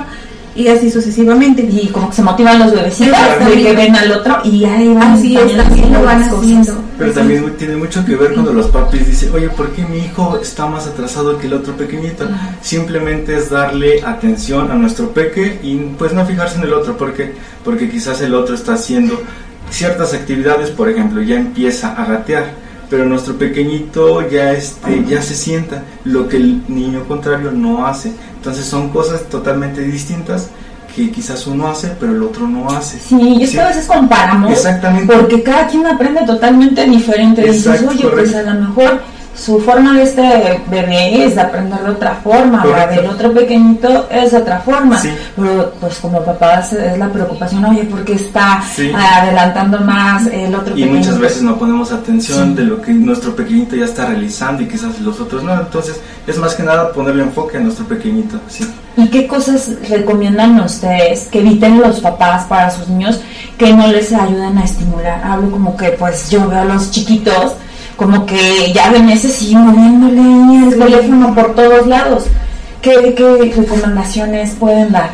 y 0.55 0.67
así 0.67 0.89
sucesivamente. 0.89 1.61
Y 1.61 1.87
como 1.87 2.09
que 2.09 2.15
se 2.15 2.23
motivan 2.23 2.59
los 2.59 2.71
bebecitos 2.71 3.17
que 3.53 3.73
ven 3.73 3.95
al 3.95 4.11
otro 4.11 4.39
y 4.43 4.65
ahí 4.65 4.87
van 4.93 5.13
así 5.13 5.37
es, 5.37 5.53
lo 5.91 6.03
van 6.03 6.23
haciendo. 6.23 6.73
Pero 6.99 7.13
también 7.13 7.55
tiene 7.57 7.77
mucho 7.77 8.05
que 8.05 8.17
ver 8.17 8.33
cuando 8.33 8.51
los 8.51 8.67
papis 8.67 9.07
dicen, 9.07 9.33
oye, 9.33 9.49
¿por 9.49 9.71
qué 9.71 9.85
mi 9.85 9.99
hijo 9.99 10.37
está 10.37 10.67
más 10.67 10.85
atrasado 10.85 11.37
que 11.37 11.47
el 11.47 11.53
otro 11.53 11.73
pequeñito? 11.77 12.27
Simplemente 12.61 13.37
es 13.37 13.49
darle 13.49 14.03
atención 14.03 14.69
a 14.69 14.75
nuestro 14.75 15.11
peque 15.13 15.59
y 15.63 15.77
pues 15.97 16.13
no 16.13 16.25
fijarse 16.25 16.57
en 16.57 16.63
el 16.63 16.73
otro, 16.73 16.97
porque 16.97 17.33
porque 17.63 17.89
quizás 17.89 18.19
el 18.21 18.35
otro 18.35 18.53
está 18.53 18.73
haciendo 18.73 19.21
ciertas 19.71 20.13
actividades, 20.13 20.71
por 20.71 20.89
ejemplo, 20.89 21.21
ya 21.21 21.37
empieza 21.37 21.93
a 21.93 22.05
gatear, 22.05 22.51
pero 22.89 23.05
nuestro 23.05 23.35
pequeñito 23.35 24.27
ya 24.29 24.51
este 24.51 25.05
ya 25.05 25.21
se 25.21 25.35
sienta, 25.35 25.83
lo 26.03 26.27
que 26.27 26.35
el 26.35 26.63
niño 26.67 27.05
contrario 27.07 27.51
no 27.51 27.87
hace. 27.87 28.11
Entonces 28.35 28.65
son 28.65 28.89
cosas 28.89 29.29
totalmente 29.29 29.81
distintas 29.81 30.49
que 30.95 31.11
quizás 31.11 31.45
uno 31.47 31.67
hace, 31.67 31.89
pero 31.99 32.13
el 32.13 32.23
otro 32.23 32.47
no 32.47 32.69
hace. 32.69 32.99
Sí, 32.99 33.17
y 33.19 33.43
es 33.43 33.51
que 33.51 33.61
a 33.61 33.67
veces 33.67 33.85
comparamos. 33.85 34.51
Exactamente. 34.51 35.13
Porque 35.13 35.43
cada 35.43 35.67
quien 35.67 35.85
aprende 35.85 36.21
totalmente 36.25 36.85
diferente. 36.85 37.43
Dices, 37.43 37.83
oye, 37.87 38.07
pues 38.07 38.35
a 38.35 38.41
lo 38.43 38.67
mejor 38.67 39.01
su 39.39 39.59
forma 39.59 39.97
de 39.97 40.03
este 40.03 40.61
bebé 40.69 41.23
es 41.23 41.35
de 41.35 41.41
aprender 41.41 41.79
de 41.79 41.91
otra 41.91 42.15
forma, 42.15 42.65
la 42.65 42.87
del 42.87 43.05
otro 43.07 43.33
pequeñito 43.33 44.07
es 44.11 44.31
de 44.31 44.37
otra 44.37 44.59
forma. 44.59 45.01
Pero 45.35 45.73
pues 45.79 45.97
como 45.99 46.23
papás 46.23 46.73
es 46.73 46.97
la 46.97 47.09
preocupación, 47.09 47.63
oye, 47.65 47.85
¿por 47.85 48.03
qué 48.03 48.13
está 48.13 48.61
adelantando 48.95 49.79
más 49.79 50.25
el 50.27 50.53
otro 50.53 50.77
y 50.77 50.81
pequeñito? 50.81 50.95
Y 50.95 50.97
muchas 50.97 51.19
veces 51.19 51.41
no 51.43 51.57
ponemos 51.57 51.91
atención 51.91 52.53
de 52.55 52.63
lo 52.63 52.81
que 52.81 52.91
nuestro 52.91 53.35
pequeñito 53.35 53.75
ya 53.75 53.85
está 53.85 54.07
realizando 54.07 54.63
y 54.63 54.67
quizás 54.67 54.99
los 54.99 55.19
otros 55.19 55.43
no. 55.43 55.53
Entonces 55.53 55.99
es 56.27 56.37
más 56.37 56.53
que 56.55 56.63
nada 56.63 56.91
ponerle 56.91 57.23
enfoque 57.23 57.57
a 57.57 57.61
nuestro 57.61 57.85
pequeñito. 57.85 58.39
¿sí? 58.49 58.69
¿Y 58.97 59.07
qué 59.07 59.25
cosas 59.25 59.71
recomiendan 59.89 60.59
ustedes 60.59 61.27
que 61.27 61.39
eviten 61.39 61.79
los 61.79 62.01
papás 62.01 62.45
para 62.45 62.69
sus 62.69 62.89
niños 62.89 63.21
que 63.57 63.71
no 63.71 63.87
les 63.87 64.11
ayuden 64.11 64.57
a 64.57 64.65
estimular? 64.65 65.21
Hablo 65.23 65.51
como 65.51 65.77
que 65.77 65.89
pues 65.91 66.29
yo 66.29 66.47
veo 66.49 66.59
a 66.59 66.65
los 66.65 66.91
chiquitos 66.91 67.53
como 67.99 68.25
que 68.25 68.71
ya 68.73 68.91
de 68.93 68.99
meses 68.99 69.33
sí 69.33 69.53
moviéndole 69.53 70.69
el 70.69 70.79
teléfono 70.79 71.35
por 71.35 71.53
todos 71.53 71.85
lados. 71.85 72.27
¿Qué, 72.81 73.13
¿Qué 73.13 73.53
recomendaciones 73.53 74.51
pueden 74.51 74.93
dar? 74.93 75.09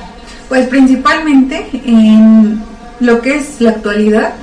Pues 0.47 0.67
principalmente 0.67 1.65
en 1.83 2.61
lo 2.99 3.21
que 3.21 3.37
es 3.37 3.59
la 3.59 3.71
actualidad, 3.71 4.35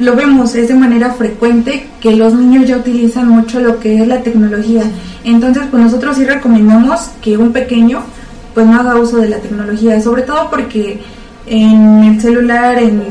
lo 0.00 0.16
vemos, 0.16 0.54
es 0.54 0.68
de 0.68 0.74
manera 0.74 1.10
frecuente 1.12 1.86
que 2.00 2.16
los 2.16 2.32
niños 2.32 2.66
ya 2.66 2.78
utilizan 2.78 3.28
mucho 3.28 3.60
lo 3.60 3.78
que 3.78 4.00
es 4.00 4.08
la 4.08 4.22
tecnología. 4.22 4.84
Entonces, 5.24 5.64
pues 5.70 5.82
nosotros 5.82 6.16
sí 6.16 6.24
recomendamos 6.24 7.10
que 7.20 7.36
un 7.36 7.52
pequeño 7.52 8.00
pues 8.54 8.66
no 8.66 8.80
haga 8.80 8.96
uso 8.96 9.18
de 9.18 9.28
la 9.28 9.36
tecnología, 9.36 10.00
sobre 10.00 10.22
todo 10.22 10.48
porque 10.48 11.02
en 11.46 12.04
el 12.04 12.20
celular, 12.22 12.78
en 12.78 13.02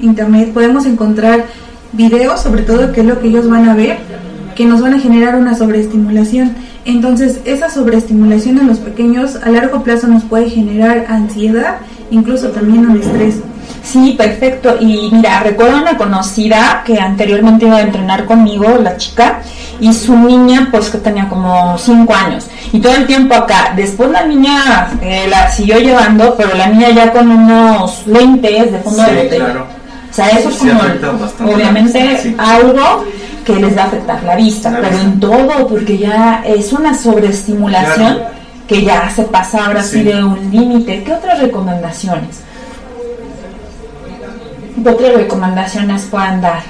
internet 0.00 0.50
podemos 0.54 0.86
encontrar 0.86 1.44
videos, 1.92 2.40
sobre 2.40 2.62
todo, 2.62 2.92
que 2.92 3.00
es 3.00 3.06
lo 3.06 3.20
que 3.20 3.28
ellos 3.28 3.48
van 3.48 3.68
a 3.68 3.74
ver, 3.74 3.98
que 4.54 4.64
nos 4.64 4.80
van 4.80 4.94
a 4.94 5.00
generar 5.00 5.36
una 5.36 5.54
sobreestimulación. 5.54 6.54
Entonces, 6.84 7.40
esa 7.44 7.70
sobreestimulación 7.70 8.58
en 8.58 8.66
los 8.66 8.78
pequeños 8.78 9.36
a 9.36 9.50
largo 9.50 9.82
plazo 9.82 10.06
nos 10.06 10.24
puede 10.24 10.50
generar 10.50 11.06
ansiedad, 11.08 11.76
incluso 12.10 12.48
también 12.48 12.88
un 12.88 13.00
estrés. 13.00 13.36
Sí, 13.82 14.14
perfecto. 14.18 14.76
Y 14.80 15.10
mira, 15.12 15.40
recuerdo 15.40 15.78
una 15.78 15.96
conocida 15.96 16.82
que 16.84 16.98
anteriormente 16.98 17.66
iba 17.66 17.76
a 17.76 17.82
entrenar 17.82 18.24
conmigo, 18.24 18.78
la 18.82 18.96
chica, 18.96 19.40
y 19.80 19.92
su 19.92 20.16
niña, 20.16 20.68
pues 20.70 20.90
que 20.90 20.98
tenía 20.98 21.28
como 21.28 21.78
5 21.78 22.14
años. 22.14 22.46
Y 22.72 22.80
todo 22.80 22.94
el 22.94 23.06
tiempo 23.06 23.34
acá. 23.34 23.72
Después 23.76 24.10
la 24.10 24.24
niña 24.24 24.90
eh, 25.00 25.26
la 25.28 25.50
siguió 25.50 25.78
llevando, 25.78 26.34
pero 26.36 26.54
la 26.54 26.68
niña 26.68 26.90
ya 26.90 27.12
con 27.12 27.30
unos 27.30 28.06
lentes 28.06 28.72
de 28.72 28.78
fondo 28.78 29.02
de 29.04 29.28
Claro 29.28 29.77
sea, 30.18 30.38
eso 30.38 30.48
es 30.48 30.56
como 31.36 31.52
obviamente 31.52 32.34
algo 32.38 33.04
que 33.44 33.54
les 33.56 33.76
va 33.76 33.82
a 33.82 33.86
afectar 33.86 34.22
la 34.24 34.36
vista, 34.36 34.76
pero 34.82 34.98
en 34.98 35.20
todo, 35.20 35.68
porque 35.68 35.96
ya 35.96 36.42
es 36.44 36.72
una 36.72 36.92
sobreestimulación 36.92 38.18
que 38.66 38.82
ya 38.84 39.08
se 39.10 39.22
pasa 39.22 39.66
ahora 39.66 39.82
sí, 39.82 40.02
de 40.02 40.22
un 40.22 40.50
límite. 40.50 41.02
¿Qué 41.04 41.12
otras 41.12 41.40
recomendaciones? 41.40 42.40
¿Qué 44.82 44.88
otras 44.88 45.14
recomendaciones 45.14 46.02
puedan 46.10 46.40
dar? 46.40 46.62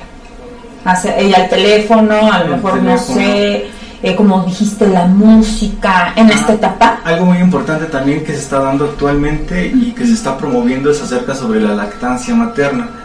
Hacer, 0.85 1.14
ella 1.19 1.45
el 1.45 1.50
teléfono, 1.50 2.33
a 2.33 2.45
lo 2.45 2.57
mejor 2.57 2.83
no 2.83 2.97
sé, 2.99 3.67
eh, 4.02 4.14
como 4.14 4.43
dijiste, 4.45 4.87
la 4.87 5.07
música 5.07 6.12
en 6.14 6.31
esta 6.31 6.52
etapa. 6.52 7.00
Algo 7.02 7.26
muy 7.26 7.38
importante 7.38 7.87
también 7.87 8.25
que 8.25 8.33
se 8.33 8.38
está 8.40 8.61
dando 8.61 8.85
actualmente 8.85 9.67
y 9.67 9.93
que 9.93 10.07
se 10.07 10.12
está 10.12 10.38
promoviendo 10.38 10.90
es 10.90 11.02
acerca 11.02 11.35
sobre 11.35 11.61
la 11.61 11.75
lactancia 11.75 12.35
materna 12.35 12.98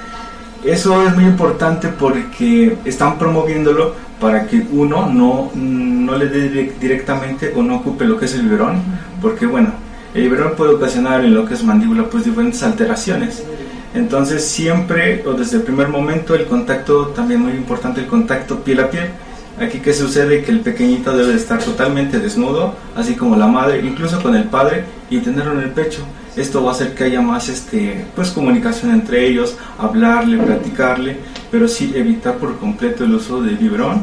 eso 0.65 1.05
es 1.05 1.15
muy 1.15 1.25
importante 1.25 1.89
porque 1.89 2.77
están 2.85 3.17
promoviéndolo 3.17 3.95
para 4.19 4.47
que 4.47 4.65
uno 4.71 5.09
no, 5.09 5.51
no 5.53 6.17
le 6.17 6.27
dé 6.27 6.73
directamente 6.79 7.51
o 7.55 7.61
no 7.61 7.77
ocupe 7.77 8.05
lo 8.05 8.17
que 8.17 8.25
es 8.25 8.33
el 8.35 8.43
biberón, 8.43 8.81
porque 9.21 9.45
bueno, 9.45 9.71
el 10.13 10.23
biberón 10.23 10.53
puede 10.55 10.75
ocasionar 10.75 11.25
en 11.25 11.33
lo 11.33 11.45
que 11.45 11.55
es 11.55 11.63
mandíbula 11.63 12.05
pues 12.09 12.23
diferentes 12.23 12.63
alteraciones. 12.63 13.43
Entonces 13.93 14.45
siempre 14.45 15.23
o 15.25 15.33
desde 15.33 15.57
el 15.57 15.63
primer 15.63 15.87
momento 15.89 16.35
el 16.35 16.45
contacto, 16.45 17.07
también 17.07 17.41
muy 17.41 17.51
importante 17.51 18.01
el 18.01 18.07
contacto 18.07 18.59
piel 18.59 18.79
a 18.79 18.89
piel. 18.89 19.09
Aquí 19.59 19.79
que 19.79 19.93
sucede 19.93 20.43
que 20.43 20.51
el 20.51 20.61
pequeñito 20.61 21.15
debe 21.15 21.35
estar 21.35 21.61
totalmente 21.61 22.19
desnudo, 22.19 22.75
así 22.95 23.15
como 23.15 23.35
la 23.35 23.47
madre, 23.47 23.81
incluso 23.85 24.21
con 24.21 24.35
el 24.35 24.45
padre, 24.45 24.85
y 25.09 25.19
tenerlo 25.19 25.53
en 25.53 25.59
el 25.59 25.69
pecho 25.71 26.03
esto 26.35 26.63
va 26.63 26.71
a 26.71 26.73
hacer 26.73 26.95
que 26.95 27.03
haya 27.03 27.21
más 27.21 27.47
este, 27.49 28.05
pues, 28.15 28.31
comunicación 28.31 28.91
entre 28.91 29.27
ellos, 29.27 29.55
hablarle, 29.77 30.37
platicarle, 30.37 31.17
pero 31.51 31.67
sí 31.67 31.91
evitar 31.95 32.37
por 32.37 32.57
completo 32.57 33.03
el 33.03 33.13
uso 33.13 33.41
de 33.41 33.53
biberón. 33.53 34.01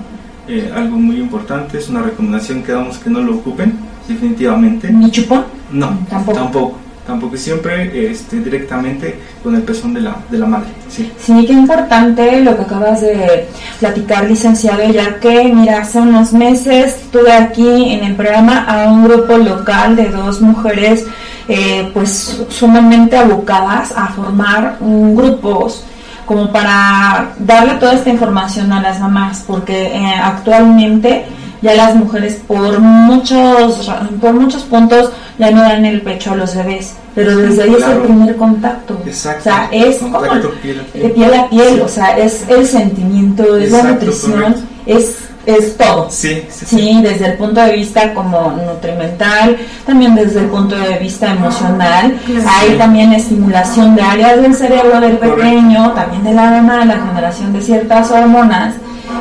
Eh, 0.48 0.72
algo 0.74 0.96
muy 0.96 1.16
importante, 1.16 1.78
es 1.78 1.88
una 1.88 2.02
recomendación 2.02 2.62
que 2.62 2.72
damos 2.72 2.98
que 2.98 3.10
no 3.10 3.20
lo 3.20 3.36
ocupen, 3.36 3.74
definitivamente. 4.08 4.92
¿Ni 4.92 5.10
chupón? 5.10 5.44
No, 5.72 5.98
tampoco. 6.08 6.38
tampoco 6.38 6.79
tampoco 7.06 7.36
siempre 7.36 8.10
este, 8.10 8.36
directamente 8.40 9.18
con 9.42 9.54
el 9.54 9.62
pezón 9.62 9.94
de 9.94 10.02
la, 10.02 10.16
de 10.30 10.38
la 10.38 10.46
madre. 10.46 10.68
Sí. 10.88 11.10
sí, 11.18 11.44
qué 11.46 11.52
importante 11.52 12.40
lo 12.40 12.56
que 12.56 12.62
acabas 12.62 13.00
de 13.00 13.48
platicar, 13.78 14.28
licenciado, 14.28 14.90
ya 14.90 15.18
que, 15.18 15.44
mira, 15.52 15.82
hace 15.82 15.98
unos 15.98 16.32
meses 16.32 16.96
tuve 17.10 17.32
aquí 17.32 17.92
en 17.92 18.04
el 18.04 18.14
programa 18.14 18.64
a 18.64 18.90
un 18.90 19.04
grupo 19.04 19.36
local 19.36 19.96
de 19.96 20.08
dos 20.08 20.40
mujeres 20.40 21.06
eh, 21.48 21.90
pues 21.92 22.44
sumamente 22.48 23.16
abocadas 23.16 23.92
a 23.96 24.06
formar 24.08 24.76
grupos 24.80 25.84
como 26.24 26.52
para 26.52 27.32
darle 27.40 27.74
toda 27.74 27.94
esta 27.94 28.08
información 28.08 28.72
a 28.72 28.80
las 28.80 29.00
mamás, 29.00 29.42
porque 29.44 29.86
eh, 29.86 30.14
actualmente 30.14 31.26
ya 31.62 31.74
las 31.74 31.94
mujeres 31.94 32.40
por 32.46 32.78
muchos 32.78 33.90
por 34.20 34.32
muchos 34.32 34.62
puntos 34.64 35.10
ya 35.38 35.50
no 35.50 35.62
dan 35.62 35.84
el 35.84 36.02
pecho 36.02 36.32
a 36.32 36.36
los 36.36 36.54
bebés, 36.54 36.94
pero 37.14 37.36
desde 37.36 37.62
ahí 37.62 37.74
es 37.74 37.86
el 37.86 37.98
primer 37.98 38.36
contacto. 38.36 39.00
Exacto. 39.06 39.40
O 39.40 39.42
sea, 39.42 39.68
es 39.72 39.98
como 39.98 40.20
piel 40.60 41.34
a 41.34 41.48
piel, 41.48 41.80
o 41.80 41.88
sea, 41.88 42.18
es 42.18 42.44
el 42.48 42.66
sentimiento, 42.66 43.56
es 43.56 43.72
la 43.72 43.82
nutrición, 43.84 44.56
es 44.86 45.16
es 45.46 45.76
todo. 45.76 46.08
Sí, 46.10 46.42
sí, 46.50 47.00
desde 47.02 47.28
el 47.28 47.32
punto 47.34 47.60
de 47.60 47.72
vista 47.72 48.12
como 48.12 48.52
nutrimental, 48.52 49.56
también 49.86 50.14
desde 50.14 50.40
el 50.40 50.46
punto 50.46 50.76
de 50.76 50.98
vista 50.98 51.32
emocional. 51.32 52.18
Hay 52.46 52.76
también 52.76 53.12
estimulación 53.12 53.96
de 53.96 54.02
áreas 54.02 54.42
del 54.42 54.54
cerebro 54.54 55.00
del 55.00 55.18
pequeño, 55.18 55.92
también 55.92 56.24
de 56.24 56.34
la 56.34 56.50
la 56.60 57.06
generación 57.06 57.52
de 57.52 57.62
ciertas 57.62 58.10
hormonas 58.10 58.74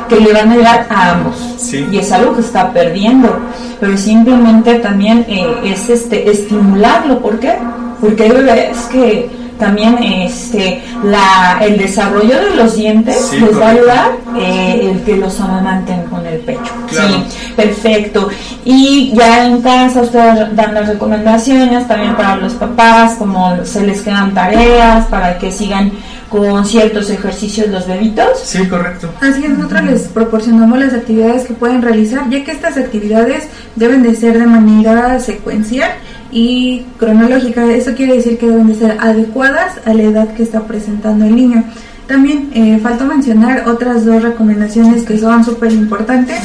que 0.08 0.20
le 0.20 0.32
van 0.32 0.50
a 0.50 0.52
ayudar 0.52 0.86
a 0.90 1.10
ambos. 1.12 1.36
Y 1.72 1.98
es 1.98 2.10
algo 2.12 2.34
que 2.34 2.40
está 2.40 2.72
perdiendo. 2.72 3.38
Pero 3.78 3.96
simplemente 3.96 4.74
también 4.76 5.24
eh, 5.28 5.46
es 5.64 5.88
este 5.88 6.30
estimularlo. 6.30 7.20
¿Por 7.20 7.38
qué? 7.38 7.56
Porque 8.00 8.24
hay 8.24 8.30
bebés 8.30 8.78
que 8.90 9.30
también 9.60 10.02
este 10.02 10.82
la 11.04 11.58
el 11.60 11.76
desarrollo 11.76 12.34
de 12.40 12.56
los 12.56 12.74
dientes 12.74 13.30
les 13.34 13.60
va 13.60 13.66
a 13.66 13.70
ayudar 13.70 14.10
eh, 14.38 14.90
el 14.90 15.02
que 15.02 15.16
los 15.16 15.38
amamanten 15.38 16.04
con 16.04 16.24
el 16.26 16.38
pecho 16.38 16.72
sí 16.88 17.24
perfecto 17.56 18.28
y 18.64 19.12
ya 19.14 19.46
en 19.46 19.62
casa 19.62 20.02
ustedes 20.02 20.54
dan 20.56 20.74
las 20.74 20.88
recomendaciones 20.88 21.86
también 21.88 22.16
para 22.16 22.36
los 22.36 22.54
papás 22.54 23.14
como 23.16 23.64
se 23.64 23.86
les 23.86 24.02
quedan 24.02 24.34
tareas 24.34 25.06
para 25.06 25.38
que 25.38 25.50
sigan 25.50 25.92
con 26.30 26.64
ciertos 26.64 27.10
ejercicios 27.10 27.68
los 27.68 27.86
bebitos. 27.86 28.38
Sí, 28.44 28.66
correcto. 28.68 29.10
Así 29.20 29.44
es, 29.44 29.50
nosotros 29.50 29.82
les 29.82 30.02
proporcionamos 30.02 30.78
las 30.78 30.94
actividades 30.94 31.44
que 31.44 31.54
pueden 31.54 31.82
realizar, 31.82 32.30
ya 32.30 32.44
que 32.44 32.52
estas 32.52 32.76
actividades 32.76 33.48
deben 33.74 34.04
de 34.04 34.14
ser 34.14 34.38
de 34.38 34.46
manera 34.46 35.18
secuencial 35.18 35.90
y 36.30 36.84
cronológica. 36.98 37.66
Eso 37.72 37.94
quiere 37.94 38.14
decir 38.14 38.38
que 38.38 38.46
deben 38.46 38.68
de 38.68 38.76
ser 38.76 38.96
adecuadas 39.00 39.72
a 39.84 39.92
la 39.92 40.04
edad 40.04 40.34
que 40.34 40.44
está 40.44 40.60
presentando 40.60 41.24
el 41.24 41.34
niño. 41.34 41.64
También 42.06 42.50
eh, 42.54 42.78
faltó 42.82 43.04
mencionar 43.04 43.68
otras 43.68 44.04
dos 44.04 44.22
recomendaciones 44.22 45.04
que 45.04 45.18
son 45.18 45.44
súper 45.44 45.72
importantes. 45.72 46.38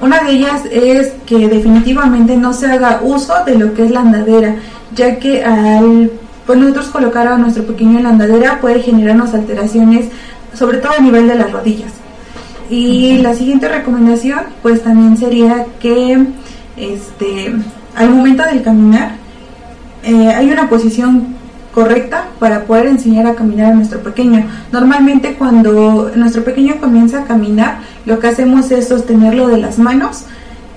Una 0.00 0.22
de 0.22 0.32
ellas 0.32 0.62
es 0.70 1.12
que 1.26 1.48
definitivamente 1.48 2.36
no 2.36 2.52
se 2.52 2.66
haga 2.66 3.00
uso 3.02 3.32
de 3.46 3.56
lo 3.56 3.72
que 3.74 3.84
es 3.84 3.90
la 3.90 4.00
andadera, 4.00 4.56
ya 4.94 5.18
que 5.18 5.44
al 5.44 6.10
pues 6.46 6.58
nosotros 6.58 6.86
colocar 6.86 7.26
a 7.26 7.36
nuestro 7.38 7.66
pequeño 7.66 7.98
en 7.98 8.04
la 8.04 8.10
andadera 8.10 8.60
puede 8.60 8.80
generarnos 8.80 9.34
alteraciones, 9.34 10.06
sobre 10.54 10.78
todo 10.78 10.92
a 10.96 11.02
nivel 11.02 11.26
de 11.26 11.34
las 11.34 11.50
rodillas. 11.50 11.92
Y 12.70 13.18
la 13.18 13.34
siguiente 13.34 13.68
recomendación, 13.68 14.40
pues 14.62 14.82
también 14.82 15.16
sería 15.16 15.66
que 15.80 16.24
este, 16.76 17.52
al 17.96 18.10
momento 18.10 18.44
del 18.44 18.62
caminar, 18.62 19.16
eh, 20.04 20.28
hay 20.28 20.50
una 20.50 20.68
posición 20.68 21.36
correcta 21.76 22.28
para 22.38 22.64
poder 22.64 22.86
enseñar 22.86 23.26
a 23.26 23.34
caminar 23.34 23.72
a 23.72 23.74
nuestro 23.74 24.00
pequeño. 24.00 24.46
Normalmente 24.72 25.34
cuando 25.34 26.10
nuestro 26.16 26.42
pequeño 26.42 26.76
comienza 26.80 27.20
a 27.20 27.24
caminar, 27.24 27.80
lo 28.06 28.18
que 28.18 28.28
hacemos 28.28 28.70
es 28.70 28.88
sostenerlo 28.88 29.48
de 29.48 29.58
las 29.58 29.78
manos 29.78 30.24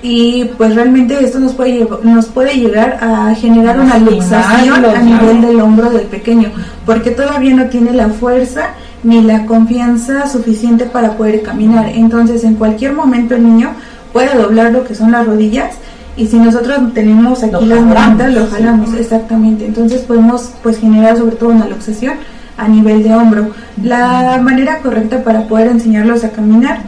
y 0.01 0.43
pues 0.57 0.75
realmente 0.75 1.17
esto 1.23 1.39
nos 1.39 1.53
puede 1.53 1.87
nos 2.03 2.25
puede 2.25 2.55
llegar 2.55 2.97
a 3.01 3.33
generar 3.33 3.79
una 3.79 3.97
luxación 3.97 4.83
a 4.83 5.01
nivel 5.01 5.39
del 5.39 5.61
hombro 5.61 5.89
del 5.89 6.07
pequeño, 6.07 6.51
porque 6.85 7.11
todavía 7.11 7.55
no 7.55 7.67
tiene 7.69 7.93
la 7.93 8.09
fuerza 8.09 8.71
ni 9.01 9.21
la 9.21 9.45
confianza 9.45 10.27
suficiente 10.27 10.83
para 10.83 11.13
poder 11.13 11.43
caminar. 11.43 11.93
Entonces, 11.95 12.43
en 12.43 12.55
cualquier 12.55 12.91
momento 12.91 13.35
el 13.35 13.43
niño 13.43 13.69
puede 14.11 14.37
doblar 14.37 14.73
lo 14.73 14.83
que 14.83 14.95
son 14.95 15.13
las 15.13 15.25
rodillas 15.25 15.75
y 16.19 16.27
si 16.27 16.37
nosotros 16.37 16.77
tenemos 16.93 17.41
aquí 17.43 17.65
las 17.65 17.81
mantas, 17.81 18.33
lo 18.33 18.45
jalamos, 18.47 18.93
exactamente. 18.93 19.65
Entonces 19.65 20.01
podemos 20.01 20.51
pues 20.61 20.77
generar 20.77 21.17
sobre 21.17 21.37
todo 21.37 21.49
una 21.49 21.65
luxación 21.65 22.15
a 22.57 22.67
nivel 22.67 23.03
de 23.03 23.15
hombro. 23.15 23.51
La 23.81 24.37
manera 24.43 24.79
correcta 24.79 25.23
para 25.23 25.47
poder 25.47 25.67
enseñarlos 25.67 26.25
a 26.25 26.31
caminar 26.31 26.81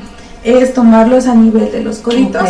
es 0.44 0.74
tomarlos 0.74 1.28
a 1.28 1.34
nivel 1.34 1.72
de 1.72 1.82
los 1.82 2.00
coditos 2.00 2.44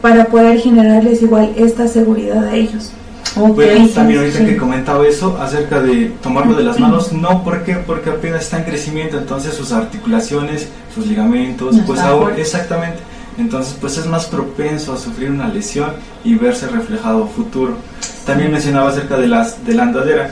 para 0.00 0.26
poder 0.26 0.60
generarles 0.60 1.22
igual 1.22 1.50
esta 1.56 1.88
seguridad 1.88 2.46
a 2.46 2.54
ellos. 2.54 2.92
Okay, 3.36 3.88
también 3.88 4.20
ahorita 4.20 4.44
que 4.44 4.56
comentaba 4.56 5.06
eso 5.06 5.36
acerca 5.40 5.80
de 5.80 6.12
tomarlo 6.22 6.54
de 6.54 6.62
las 6.62 6.78
manos, 6.78 7.12
no 7.12 7.42
porque 7.42 7.74
porque 7.74 8.10
apenas 8.10 8.42
está 8.42 8.58
en 8.58 8.64
crecimiento, 8.64 9.18
entonces 9.18 9.54
sus 9.54 9.72
articulaciones, 9.72 10.68
sus 10.94 11.06
ligamentos, 11.06 11.76
pues 11.84 12.00
ahora 12.00 12.36
exactamente 12.36 13.07
entonces 13.38 13.76
pues 13.80 13.96
es 13.96 14.06
más 14.06 14.26
propenso 14.26 14.92
a 14.92 14.98
sufrir 14.98 15.30
una 15.30 15.48
lesión 15.48 15.92
y 16.24 16.34
verse 16.34 16.66
reflejado 16.66 17.26
futuro. 17.28 17.76
También 18.26 18.52
mencionaba 18.52 18.90
acerca 18.90 19.16
de, 19.16 19.28
las, 19.28 19.64
de 19.64 19.74
la 19.74 19.84
andadera. 19.84 20.30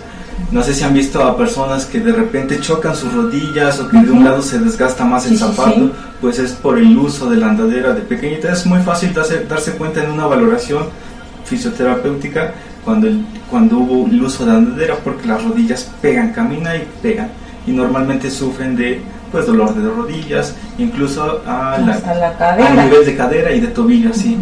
No 0.50 0.62
sé 0.62 0.74
si 0.74 0.84
han 0.84 0.92
visto 0.92 1.22
a 1.22 1.36
personas 1.36 1.86
que 1.86 2.00
de 2.00 2.12
repente 2.12 2.60
chocan 2.60 2.94
sus 2.94 3.12
rodillas 3.12 3.80
o 3.80 3.88
que 3.88 3.98
de 3.98 4.10
un 4.10 4.24
lado 4.24 4.42
se 4.42 4.58
desgasta 4.58 5.04
más 5.04 5.26
el 5.26 5.38
zapato, 5.38 5.90
pues 6.20 6.38
es 6.38 6.52
por 6.52 6.78
el 6.78 6.96
uso 6.98 7.30
de 7.30 7.38
la 7.38 7.48
andadera 7.48 7.94
de 7.94 8.02
pequeñita. 8.02 8.52
Es 8.52 8.66
muy 8.66 8.80
fácil 8.80 9.14
darse, 9.14 9.44
darse 9.44 9.72
cuenta 9.72 10.04
en 10.04 10.10
una 10.10 10.26
valoración 10.26 10.84
fisioterapéutica 11.44 12.52
cuando, 12.84 13.06
el, 13.06 13.24
cuando 13.50 13.78
hubo 13.78 14.06
el 14.06 14.22
uso 14.22 14.44
de 14.44 14.52
andadera 14.52 14.96
porque 14.96 15.26
las 15.26 15.42
rodillas 15.42 15.90
pegan, 16.02 16.32
camina 16.32 16.76
y 16.76 16.86
pegan 17.00 17.30
y 17.66 17.70
normalmente 17.72 18.30
sufren 18.30 18.76
de 18.76 19.00
pues 19.32 19.46
dolor 19.46 19.74
de 19.74 19.88
rodillas, 19.88 20.54
incluso 20.78 21.42
a, 21.46 21.78
la, 21.78 22.84
nivel 22.84 23.04
de 23.04 23.16
cadera 23.16 23.52
y 23.52 23.60
de 23.60 23.68
tobillo, 23.68 24.12
sí. 24.12 24.36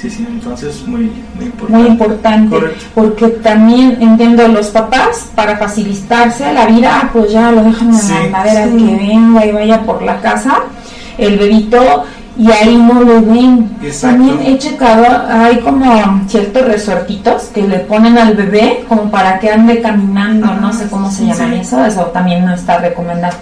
Sí, 0.00 0.10
sí, 0.10 0.26
entonces 0.28 0.86
muy, 0.86 1.10
muy 1.34 1.46
importante. 1.46 1.72
Muy 1.72 1.86
importante, 1.86 2.56
porque 2.94 3.28
también 3.28 3.96
entiendo 4.00 4.46
los 4.48 4.68
papás, 4.68 5.30
para 5.34 5.56
facilitarse 5.56 6.52
la 6.52 6.66
vida, 6.66 7.08
pues 7.14 7.32
ya 7.32 7.50
lo 7.50 7.64
dejan 7.64 7.88
en 7.88 8.32
la 8.32 8.38
cadera 8.38 8.64
que 8.64 8.96
venga 8.96 9.46
y 9.46 9.52
vaya 9.52 9.82
por 9.84 10.02
la 10.02 10.20
casa, 10.20 10.58
el 11.16 11.38
bebito, 11.38 12.04
y 12.38 12.50
ahí 12.50 12.76
no 12.76 13.00
lo 13.02 13.22
ven. 13.22 13.70
También 14.00 14.38
he 14.42 14.58
checado, 14.58 15.06
hay 15.28 15.60
como 15.60 16.20
ciertos 16.28 16.66
resortitos 16.66 17.44
que 17.54 17.62
le 17.62 17.78
ponen 17.80 18.18
al 18.18 18.34
bebé 18.34 18.84
como 18.88 19.10
para 19.10 19.38
que 19.38 19.50
ande 19.50 19.80
caminando, 19.80 20.46
no 20.60 20.72
sé 20.72 20.88
cómo 20.88 21.10
se 21.10 21.26
llama 21.26 21.54
eso, 21.54 21.84
eso 21.84 22.02
también 22.06 22.44
no 22.44 22.54
está 22.54 22.78
recomendado. 22.78 23.36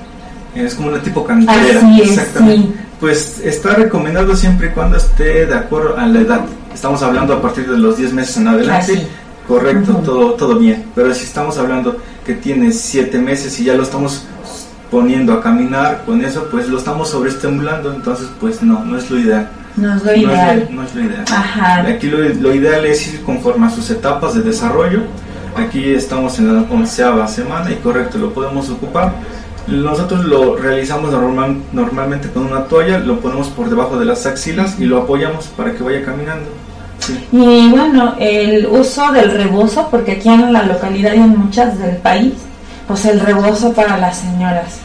Es 0.54 0.74
como 0.74 0.88
una 0.88 1.02
tipo 1.02 1.24
cantera. 1.24 1.80
Exactamente. 1.98 2.78
Pues 3.00 3.40
está 3.44 3.74
recomendado 3.74 4.34
siempre 4.36 4.68
y 4.68 4.70
cuando 4.70 4.96
esté 4.96 5.46
de 5.46 5.54
acuerdo 5.54 5.96
a 5.98 6.06
la 6.06 6.20
edad. 6.20 6.40
Estamos 6.72 7.02
hablando 7.02 7.34
a 7.34 7.42
partir 7.42 7.68
de 7.68 7.78
los 7.78 7.96
10 7.96 8.12
meses 8.12 8.36
en 8.38 8.48
adelante. 8.48 9.06
Correcto, 9.46 9.94
todo, 10.04 10.32
todo 10.34 10.58
bien. 10.58 10.86
Pero 10.94 11.12
si 11.12 11.24
estamos 11.24 11.58
hablando 11.58 11.98
que 12.24 12.34
tiene 12.34 12.72
7 12.72 13.18
meses 13.18 13.58
y 13.60 13.64
ya 13.64 13.74
lo 13.74 13.82
estamos 13.82 14.24
poniendo 14.90 15.32
a 15.32 15.42
caminar 15.42 16.04
con 16.06 16.24
eso, 16.24 16.46
pues 16.50 16.68
lo 16.68 16.78
estamos 16.78 17.10
sobreestimulando, 17.10 17.92
entonces 17.92 18.28
pues 18.40 18.62
no, 18.62 18.84
no 18.84 18.96
es 18.96 19.10
lo 19.10 19.18
ideal. 19.18 19.50
No 19.76 19.92
es 19.96 20.04
lo 20.04 20.14
ideal. 20.14 20.68
No 20.70 20.84
es, 20.84 20.94
lo 20.94 21.02
ideal. 21.02 21.24
Aquí 21.86 22.06
lo, 22.08 22.18
lo, 22.18 22.54
ideal 22.54 22.86
es 22.86 23.12
ir 23.12 23.22
conforme 23.22 23.66
a 23.66 23.70
sus 23.70 23.90
etapas 23.90 24.34
de 24.34 24.42
desarrollo. 24.42 25.00
Aquí 25.56 25.92
estamos 25.92 26.38
en 26.38 26.54
la 26.54 26.62
onceava 26.62 27.26
semana 27.26 27.72
y 27.72 27.76
correcto, 27.76 28.18
lo 28.18 28.32
podemos 28.32 28.70
ocupar 28.70 29.14
nosotros 29.66 30.24
lo 30.24 30.56
realizamos 30.56 31.10
normal, 31.10 31.56
normalmente 31.72 32.30
con 32.30 32.46
una 32.46 32.64
toalla, 32.64 32.98
lo 32.98 33.20
ponemos 33.20 33.48
por 33.48 33.70
debajo 33.70 33.98
de 33.98 34.04
las 34.04 34.26
axilas 34.26 34.78
y 34.78 34.84
lo 34.84 35.02
apoyamos 35.02 35.46
para 35.48 35.72
que 35.72 35.82
vaya 35.82 36.04
caminando. 36.04 36.48
Y 37.32 37.68
bueno, 37.70 38.14
el 38.18 38.66
uso 38.66 39.10
del 39.12 39.30
rebozo, 39.30 39.88
porque 39.90 40.12
aquí 40.12 40.28
en 40.28 40.52
la 40.52 40.62
localidad 40.62 41.14
y 41.14 41.18
en 41.18 41.38
muchas 41.38 41.78
del 41.78 41.96
país, 41.96 42.34
pues 42.86 43.04
el 43.06 43.20
rebozo 43.20 43.72
para 43.72 43.98
las 43.98 44.18
señoras. 44.18 44.78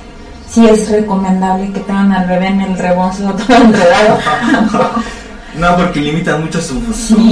Sí 0.49 0.67
es 0.67 0.89
recomendable 0.89 1.71
que 1.71 1.79
tengan 1.81 2.11
al 2.11 2.27
bebé 2.27 2.47
en 2.47 2.61
el 2.61 2.77
rebozo 2.77 3.33
todo 3.47 3.57
enredado. 3.57 4.19
No, 5.57 5.75
porque 5.75 5.99
limitan 5.99 6.41
mucho 6.41 6.62
su, 6.62 6.75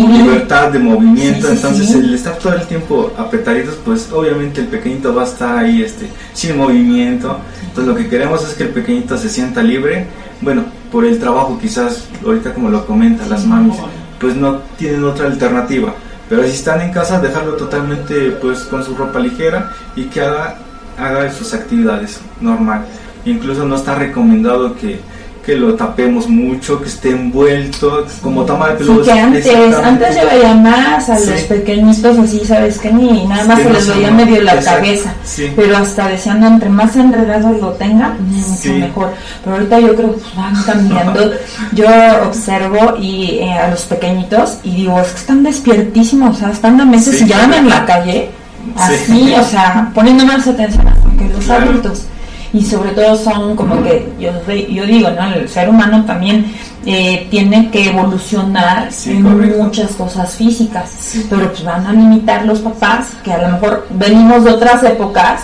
libertad 0.08 0.72
de 0.72 0.80
movimiento, 0.80 1.50
entonces 1.50 1.92
el 1.92 2.14
estar 2.14 2.38
todo 2.38 2.54
el 2.54 2.66
tiempo 2.66 3.14
apretaditos, 3.18 3.76
pues 3.86 4.10
obviamente 4.12 4.62
el 4.62 4.68
pequeñito 4.68 5.14
va 5.14 5.24
a 5.24 5.26
estar 5.26 5.58
ahí 5.58 5.84
este, 5.84 6.08
sin 6.34 6.58
movimiento. 6.58 7.38
Entonces 7.62 7.86
lo 7.86 7.96
que 7.96 8.10
queremos 8.10 8.44
es 8.48 8.56
que 8.56 8.64
el 8.64 8.70
pequeñito 8.70 9.18
se 9.18 9.30
sienta 9.30 9.62
libre. 9.62 10.08
Bueno, 10.42 10.66
por 10.92 11.06
el 11.06 11.20
trabajo 11.20 11.58
quizás, 11.62 12.06
ahorita 12.26 12.54
como 12.54 12.70
lo 12.70 12.86
comenta, 12.86 13.26
las 13.28 13.46
manos, 13.46 13.78
pues 14.20 14.36
no 14.36 14.60
tienen 14.78 15.04
otra 15.04 15.28
alternativa. 15.28 15.94
Pero 16.30 16.44
si 16.44 16.50
están 16.50 16.82
en 16.82 16.92
casa, 16.92 17.20
dejarlo 17.20 17.54
totalmente 17.54 18.32
pues 18.42 18.60
con 18.62 18.84
su 18.84 18.96
ropa 18.96 19.20
ligera 19.20 19.72
y 19.96 20.06
que 20.06 20.22
haga, 20.22 20.58
haga 20.98 21.32
sus 21.32 21.54
actividades 21.54 22.20
normal. 22.42 22.86
Incluso 23.26 23.66
no 23.66 23.76
está 23.76 23.96
recomendado 23.96 24.76
que 24.76 25.00
que 25.48 25.56
lo 25.56 25.76
tapemos 25.76 26.28
mucho, 26.28 26.82
que 26.82 26.90
esté 26.90 27.12
envuelto, 27.12 28.06
como 28.22 28.44
toma 28.44 28.68
de 28.68 28.74
peludos. 28.74 29.08
que 29.08 29.14
antes, 29.14 29.48
antes 29.82 30.16
yo 30.18 30.28
veía 30.30 30.54
más 30.56 31.10
a 31.10 31.18
los 31.18 31.42
pequeñitos 31.44 32.20
así, 32.20 32.42
¿sabes 32.44 32.78
qué? 32.80 32.92
Ni 32.92 33.26
nada 33.26 33.46
más 33.46 33.62
se 33.64 33.70
les 33.70 33.88
veía 33.88 34.12
medio 34.12 34.44
la 34.44 34.60
cabeza, 34.60 35.14
pero 35.56 35.78
hasta 35.78 36.10
decían, 36.10 36.44
entre 36.44 36.68
más 36.68 36.98
enredados 36.98 37.62
lo 37.62 37.70
tengan, 37.72 38.18
mucho 38.30 38.74
mejor. 38.74 39.14
Pero 39.42 39.56
ahorita 39.56 39.80
yo 39.80 39.96
creo 39.96 40.16
que 40.18 40.22
van 40.36 40.64
cambiando. 40.66 41.32
yo 41.72 41.88
observo 42.26 42.98
y 43.00 43.40
eh, 43.40 43.54
a 43.54 43.70
los 43.70 43.84
pequeñitos 43.84 44.58
y 44.66 44.76
digo, 44.76 45.00
es 45.00 45.08
que 45.12 45.20
están 45.20 45.44
despiertísimos, 45.44 46.36
o 46.36 46.40
sea, 46.40 46.50
están 46.50 46.82
a 46.82 46.84
meses 46.84 47.22
y 47.22 47.26
ya 47.26 47.38
van 47.38 47.54
en 47.54 47.70
la 47.70 47.86
calle, 47.86 48.32
así, 48.76 49.34
o 49.34 49.44
sea, 49.46 49.92
poniendo 49.96 50.26
más 50.26 50.46
atención 50.46 50.90
a 50.90 50.94
los 51.34 51.50
adultos 51.50 52.08
y 52.54 52.64
sobre 52.64 52.92
todo 52.92 53.16
son 53.16 53.56
como 53.56 53.82
que 53.84 54.08
yo, 54.20 54.32
yo 54.70 54.86
digo, 54.86 55.10
¿no? 55.12 55.34
El 55.34 55.50
ser 55.50 55.70
humano 55.70 56.06
también 56.06 56.54
eh, 56.86 57.28
tiene 57.30 57.70
que 57.70 57.90
evolucionar 57.90 58.90
en 59.06 59.58
muchas 59.58 59.92
cosas 59.92 60.36
físicas, 60.36 61.16
pero 61.30 61.50
pues 61.50 61.64
van 61.64 61.86
a 61.86 61.94
limitar 61.94 62.46
los 62.46 62.60
papás 62.60 63.10
que 63.24 63.34
a 63.34 63.42
lo 63.42 63.50
mejor 63.50 63.88
venimos 63.92 64.44
de 64.44 64.52
otras 64.52 64.84
épocas 64.84 65.44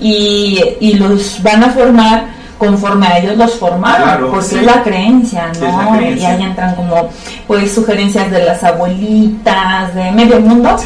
y, 0.00 0.60
y 0.80 0.94
los 0.94 1.42
van 1.42 1.64
a 1.64 1.70
formar 1.70 2.33
conforme 2.58 3.06
a 3.06 3.18
ellos 3.18 3.36
los 3.36 3.54
formaron, 3.54 4.30
porque 4.30 4.56
es 4.56 4.62
la 4.62 4.82
creencia, 4.82 5.52
¿no? 5.60 6.00
Y 6.00 6.24
ahí 6.24 6.42
entran 6.42 6.74
como 6.74 7.08
pues 7.46 7.72
sugerencias 7.72 8.30
de 8.30 8.44
las 8.44 8.62
abuelitas, 8.62 9.94
de 9.94 10.12
medio 10.12 10.40
mundo, 10.40 10.76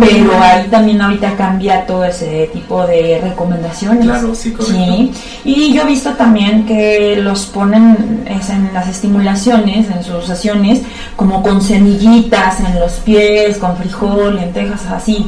pero 0.00 0.42
ahí 0.42 0.66
también 0.70 1.00
ahorita 1.00 1.34
cambia 1.36 1.86
todo 1.86 2.04
ese 2.04 2.48
tipo 2.52 2.86
de 2.86 3.20
recomendaciones. 3.22 4.04
Claro, 4.04 4.34
sí. 4.34 5.12
Y 5.44 5.72
yo 5.72 5.82
he 5.82 5.86
visto 5.86 6.10
también 6.12 6.64
que 6.66 7.16
los 7.16 7.46
ponen 7.46 8.24
en 8.26 8.70
las 8.72 8.88
estimulaciones, 8.88 9.90
en 9.90 10.02
sus 10.02 10.24
sesiones, 10.24 10.82
como 11.16 11.42
con 11.42 11.60
semillitas 11.60 12.60
en 12.60 12.80
los 12.80 12.92
pies, 12.92 13.58
con 13.58 13.76
frijol, 13.76 14.36
lentejas, 14.36 14.86
así. 14.86 15.26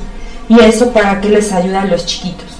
Y 0.48 0.58
eso 0.58 0.90
para 0.90 1.20
que 1.20 1.28
les 1.28 1.52
ayude 1.52 1.76
a 1.76 1.84
los 1.84 2.04
chiquitos. 2.06 2.59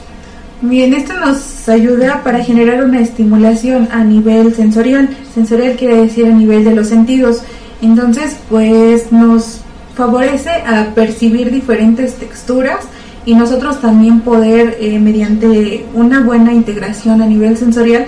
Bien, 0.62 0.92
esto 0.92 1.14
nos 1.14 1.66
ayuda 1.70 2.22
para 2.22 2.44
generar 2.44 2.84
una 2.84 3.00
estimulación 3.00 3.88
a 3.90 4.04
nivel 4.04 4.54
sensorial. 4.54 5.08
Sensorial 5.32 5.74
quiere 5.74 5.96
decir 5.96 6.26
a 6.26 6.32
nivel 6.32 6.64
de 6.64 6.74
los 6.74 6.88
sentidos. 6.88 7.40
Entonces, 7.80 8.36
pues 8.50 9.10
nos 9.10 9.62
favorece 9.94 10.50
a 10.50 10.94
percibir 10.94 11.50
diferentes 11.50 12.16
texturas 12.16 12.80
y 13.24 13.34
nosotros 13.36 13.80
también 13.80 14.20
poder, 14.20 14.76
eh, 14.80 14.98
mediante 14.98 15.86
una 15.94 16.20
buena 16.20 16.52
integración 16.52 17.22
a 17.22 17.26
nivel 17.26 17.56
sensorial, 17.56 18.04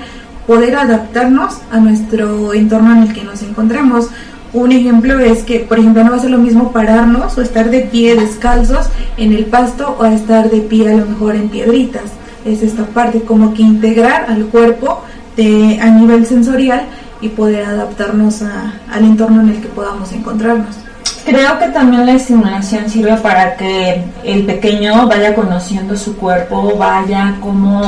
poder 0.47 0.77
adaptarnos 0.77 1.55
a 1.71 1.79
nuestro 1.79 2.53
entorno 2.53 2.93
en 2.93 3.05
el 3.05 3.15
que 3.15 3.25
nos 3.25 3.43
encontremos. 3.43 4.09
Un 4.53 4.73
ejemplo 4.73 5.19
es 5.21 5.43
que, 5.43 5.61
por 5.61 5.79
ejemplo, 5.79 6.05
no 6.05 6.11
va 6.11 6.17
a 6.19 6.21
ser 6.21 6.31
lo 6.31 6.37
mismo 6.37 6.71
pararnos 6.71 7.39
o 7.39 7.41
estar 7.41 7.71
de 7.71 7.81
pie 7.81 8.15
descalzos 8.15 8.91
en 9.17 9.33
el 9.33 9.47
pasto 9.47 9.97
o 9.99 10.05
estar 10.05 10.51
de 10.51 10.61
pie 10.61 10.91
a 10.91 10.97
lo 10.99 11.07
mejor 11.07 11.35
en 11.35 11.49
piedritas 11.49 12.03
es 12.45 12.63
esta 12.63 12.85
parte, 12.87 13.23
como 13.23 13.55
que 13.55 13.63
integrar 13.63 14.27
al 14.29 14.47
cuerpo 14.47 15.03
de, 15.37 15.79
a 15.81 15.87
nivel 15.87 16.27
sensorial 16.27 16.83
y 17.21 17.29
poder 17.29 17.65
adaptarnos 17.65 18.43
a, 18.43 18.75
al 18.91 19.05
entorno 19.05 19.43
en 19.43 19.51
el 19.51 19.61
que 19.61 19.69
podamos 19.69 20.13
encontrarnos. 20.13 20.77
Creo 21.25 21.57
que 21.59 21.69
también 21.69 22.05
la 22.05 22.15
estimulación 22.15 22.91
sirve 22.91 23.17
para 23.19 23.57
que 23.57 24.03
el 24.25 24.45
pequeño 24.45 25.07
vaya 25.07 25.35
conociendo 25.35 25.97
su 25.97 26.17
cuerpo, 26.17 26.77
vaya 26.77 27.37
como 27.41 27.83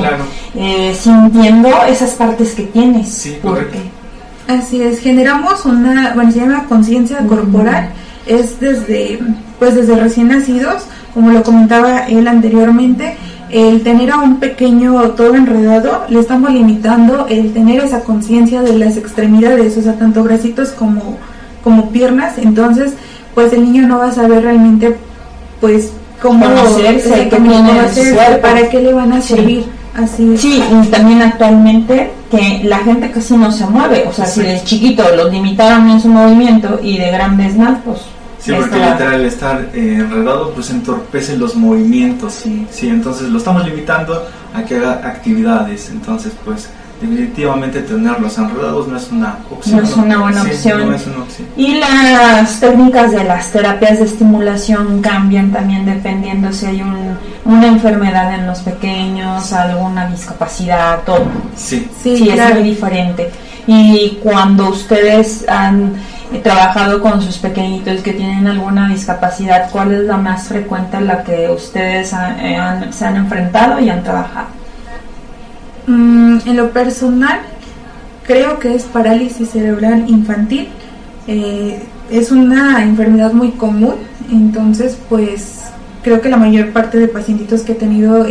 eh, 0.55 0.95
sintiendo 0.95 1.69
esas 1.89 2.13
partes 2.13 2.55
que 2.55 2.63
tiene. 2.65 3.05
Sí, 3.05 3.37
porque 3.43 3.91
Así 4.47 4.83
es, 4.83 5.01
generamos 5.01 5.65
una, 5.65 6.13
bueno, 6.15 6.31
se 6.31 6.41
llama 6.41 6.67
conciencia 6.69 7.19
corporal, 7.27 7.89
es 8.27 8.61
desde, 8.61 9.19
pues 9.59 9.75
desde 9.75 9.97
recién 9.97 10.29
nacidos, 10.29 10.83
como 11.15 11.31
lo 11.31 11.43
comentaba 11.43 12.07
él 12.09 12.29
anteriormente, 12.29 13.17
el 13.55 13.85
tener 13.85 14.11
a 14.11 14.17
un 14.17 14.41
pequeño 14.41 15.01
todo 15.11 15.37
enredado, 15.37 16.07
le 16.09 16.19
estamos 16.19 16.51
limitando 16.53 17.27
el 17.29 17.53
tener 17.53 17.85
esa 17.85 18.01
conciencia 18.01 18.63
de 18.63 18.77
las 18.77 18.97
extremidades, 18.97 19.79
o 19.79 19.83
sea, 19.83 19.93
tanto 19.93 20.25
bracitos 20.25 20.71
como, 20.71 21.19
como 21.63 21.91
piernas, 21.91 22.37
entonces, 22.37 22.95
pues 23.33 23.53
el 23.53 23.63
niño 23.63 23.87
no 23.87 23.99
va 23.99 24.09
a 24.09 24.13
saber 24.13 24.43
realmente, 24.43 24.97
pues, 25.61 25.93
cómo 26.21 26.45
hacerse, 26.47 27.31
para 28.43 28.69
qué 28.69 28.81
le 28.81 28.93
van 28.93 29.13
a 29.13 29.23
servir. 29.23 29.65
Así 29.97 30.37
Sí, 30.37 30.61
y 30.61 30.87
también 30.89 31.23
actualmente 31.23 32.11
que 32.29 32.63
la 32.65 32.79
gente 32.79 33.13
casi 33.13 33.37
no 33.37 33.53
se 33.53 33.65
mueve, 33.67 34.05
o 34.09 34.13
sea, 34.13 34.27
si 34.27 34.43
de 34.43 34.61
chiquito 34.65 35.05
los 35.15 35.31
limitaron 35.31 35.89
en 35.91 36.01
su 36.01 36.09
movimiento 36.09 36.81
y 36.83 36.99
de 36.99 37.09
grandes 37.13 37.57
más, 37.57 37.79
pues... 37.85 38.01
Sí, 38.45 38.53
porque 38.53 38.77
literal 38.77 39.25
estar 39.25 39.71
eh, 39.73 39.97
enredado 40.01 40.53
pues 40.53 40.69
entorpece 40.69 41.37
los 41.39 41.55
movimientos, 41.55 42.35
sí. 42.35 42.67
sí, 42.71 42.89
entonces 42.89 43.31
lo 43.31 43.39
estamos 43.39 43.65
limitando 43.65 44.23
a 44.53 44.63
que 44.63 44.77
haga 44.77 45.01
actividades, 45.09 45.89
entonces 45.89 46.33
pues 46.45 46.69
definitivamente 47.01 47.81
tenerlos 47.81 48.37
enredados 48.37 48.87
no 48.87 48.97
es 48.99 49.11
una 49.11 49.39
opción. 49.51 49.77
No 49.77 49.83
es 49.83 49.97
una 49.97 50.19
buena 50.19 50.43
opción. 50.43 50.95
Y 51.57 51.79
las 51.79 52.61
técnicas 52.61 53.13
de 53.13 53.25
las 53.25 53.51
terapias 53.51 53.99
de 53.99 54.05
estimulación 54.05 55.01
cambian 55.01 55.51
también 55.51 55.87
dependiendo 55.87 56.53
si 56.53 56.67
hay 56.67 56.83
una 57.45 57.67
enfermedad 57.67 58.35
en 58.35 58.47
los 58.47 58.61
pequeños, 58.61 59.53
alguna 59.55 60.07
discapacidad, 60.09 61.01
todo. 61.05 61.25
Sí, 61.57 61.89
sí, 62.03 62.29
es 62.29 62.55
muy 62.55 62.63
diferente. 62.63 63.31
Y 63.67 64.19
cuando 64.23 64.69
ustedes 64.69 65.49
han 65.49 65.95
trabajado 66.43 67.01
con 67.01 67.21
sus 67.23 67.39
pequeñitos 67.39 68.01
que 68.01 68.13
tienen 68.13 68.47
alguna 68.47 68.89
discapacidad, 68.89 69.71
¿cuál 69.71 69.93
es 69.93 70.05
la 70.05 70.17
más 70.17 70.49
frecuente 70.49 70.97
a 70.97 71.01
la 71.01 71.23
que 71.23 71.49
ustedes 71.51 72.09
se 72.09 73.05
han 73.05 73.17
enfrentado 73.17 73.81
y 73.81 73.91
han 73.91 74.03
trabajado? 74.03 74.49
Mm, 75.87 76.39
en 76.47 76.57
lo 76.57 76.71
personal, 76.71 77.41
creo 78.27 78.59
que 78.59 78.75
es 78.75 78.85
parálisis 78.85 79.51
cerebral 79.51 80.05
infantil. 80.09 80.69
Eh, 81.27 81.83
es 82.11 82.31
una 82.31 82.83
enfermedad 82.83 83.33
muy 83.33 83.53
común, 83.53 83.95
entonces 84.31 84.99
pues 85.09 85.63
creo 86.03 86.21
que 86.21 86.29
la 86.29 86.37
mayor 86.37 86.73
parte 86.73 86.99
de 86.99 87.09
pacientitos 87.09 87.63
que 87.63 87.73
he 87.73 87.77
tenido 87.77 88.27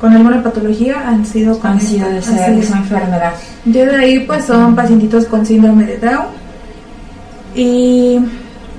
con 0.00 0.12
alguna 0.14 0.42
patología 0.42 1.08
han 1.08 1.26
sido 1.26 1.58
han 1.62 1.80
sido 1.80 2.08
de 2.08 2.18
esa, 2.18 2.48
enfermedad. 2.48 3.32
Yo 3.64 3.86
de 3.86 3.96
ahí 3.96 4.20
pues 4.20 4.44
son 4.44 4.74
pacientitos 4.74 5.26
con 5.26 5.44
síndrome 5.44 5.84
de 5.84 5.98
Down 5.98 6.41
y 7.54 8.18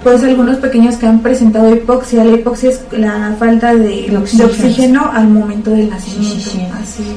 pues 0.04 0.24
algunos 0.24 0.58
pequeños 0.58 0.96
que 0.96 1.08
han 1.08 1.20
presentado 1.20 1.74
hipoxia. 1.74 2.24
La 2.24 2.34
hipoxia 2.34 2.70
es 2.70 2.82
la 2.92 3.36
falta 3.40 3.74
de, 3.74 4.16
oxígeno. 4.18 5.10
al 5.14 5.28
momento 5.28 5.72
del 5.72 5.90
nacimiento. 5.90 6.52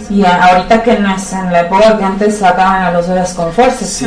Y 0.08 0.24
ahorita 0.24 0.82
que 0.82 0.98
no 0.98 1.14
es 1.14 1.32
en 1.32 1.52
la 1.52 1.60
época 1.62 1.98
que 1.98 2.04
antes 2.04 2.38
sacaban 2.38 2.84
a 2.84 2.90
los 2.92 3.08
bebés 3.08 3.34
con 3.34 3.52
fuerzas. 3.52 4.04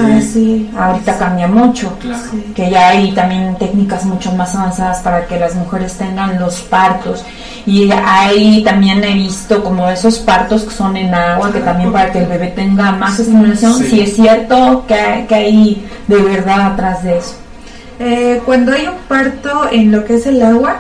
Ah, 0.76 0.92
ahorita 0.92 1.18
cambia 1.18 1.48
mucho. 1.48 1.92
Que 2.56 2.70
ya 2.70 2.90
hay 2.90 3.12
también 3.12 3.56
técnicas 3.58 4.06
mucho 4.06 4.32
más 4.34 4.56
avanzadas 4.56 5.00
para 5.00 5.26
que 5.28 5.40
las 5.40 5.56
mujeres 5.56 5.94
tengan 5.98 6.40
los 6.40 6.62
partos. 6.62 7.24
Y 7.66 7.92
ahí 7.92 8.64
también 8.64 9.04
he 9.04 9.14
visto 9.14 9.64
como 9.64 9.90
esos 9.90 10.20
partos 10.20 10.64
que 10.64 10.72
son 10.72 10.96
en 10.96 11.14
agua, 11.14 11.52
que 11.52 11.60
también 11.60 11.92
para 11.92 12.12
que 12.12 12.20
el 12.20 12.28
bebé 12.28 12.48
tenga 12.48 12.94
más 12.94 13.20
estimulación. 13.20 13.74
Si 13.74 14.02
es 14.02 14.16
cierto 14.16 14.86
que, 14.88 15.26
que 15.28 15.36
hay 15.36 15.88
de 16.08 16.18
verdad 16.18 16.74
atrás 16.74 17.04
de 17.04 17.18
eso. 17.18 17.36
Eh, 18.00 18.42
cuando 18.46 18.72
hay 18.72 18.88
un 18.88 18.98
parto 19.08 19.68
en 19.72 19.92
lo 19.92 20.06
que 20.06 20.16
es 20.16 20.26
el 20.26 20.42
agua, 20.42 20.78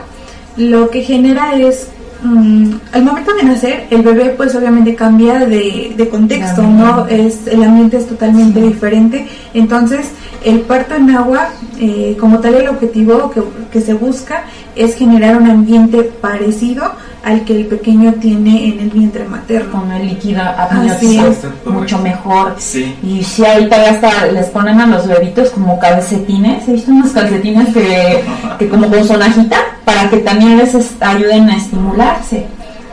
lo 0.56 0.90
que 0.90 1.02
genera 1.02 1.54
es, 1.56 1.88
mm, 2.24 2.72
al 2.94 3.04
momento 3.04 3.34
de 3.34 3.44
nacer, 3.44 3.88
el 3.90 4.02
bebé 4.02 4.34
pues 4.38 4.56
obviamente 4.56 4.96
cambia 4.96 5.40
de, 5.40 6.08
contexto, 6.10 6.62
¿no? 6.64 7.06
Es, 7.08 7.46
el 7.48 7.62
ambiente 7.64 7.98
es 7.98 8.08
totalmente 8.08 8.62
diferente, 8.62 9.28
entonces 9.54 10.12
el 10.46 10.62
parto 10.62 10.96
en 10.96 11.10
agua, 11.10 11.50
eh, 11.80 12.16
como 12.20 12.40
tal 12.40 12.56
el 12.56 12.70
objetivo 12.70 13.30
que, 13.32 13.42
que 13.72 13.82
se 13.82 13.94
busca 13.94 14.46
es 14.76 14.96
generar 14.96 15.36
un 15.36 15.50
ambiente 15.50 16.04
parecido 16.04 16.94
al 17.24 17.44
que 17.44 17.56
el 17.56 17.66
pequeño 17.68 18.14
tiene 18.16 18.70
en 18.70 18.80
el 18.80 18.90
vientre 18.90 19.26
materno. 19.26 19.72
Con 19.72 19.92
el 19.92 20.08
líquido 20.08 20.42
amniótico 20.42 21.34
mucho 21.66 21.98
mejor. 22.00 22.56
Y 23.04 23.24
si 23.24 23.46
ahorita 23.46 23.78
ya 23.78 23.92
hasta 23.92 24.26
les 24.28 24.48
ponen 24.48 24.80
a 24.80 24.88
los 24.88 25.08
bebitos 25.08 25.50
como 25.50 25.80
calcetines, 25.80 26.68
he 26.68 26.74
visto 26.74 26.92
unos 26.92 27.12
calcetines 27.12 27.74
que, 27.74 28.24
que 28.58 28.70
como 28.70 28.90
con 28.90 29.04
sonajita 29.06 29.58
para 29.86 30.10
que 30.10 30.18
también 30.18 30.58
les 30.58 30.76
ayuden 31.02 31.50
a 31.50 31.58
estimularse. 31.58 32.46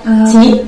Ah, 0.06 0.26
¿Sí? 0.30 0.62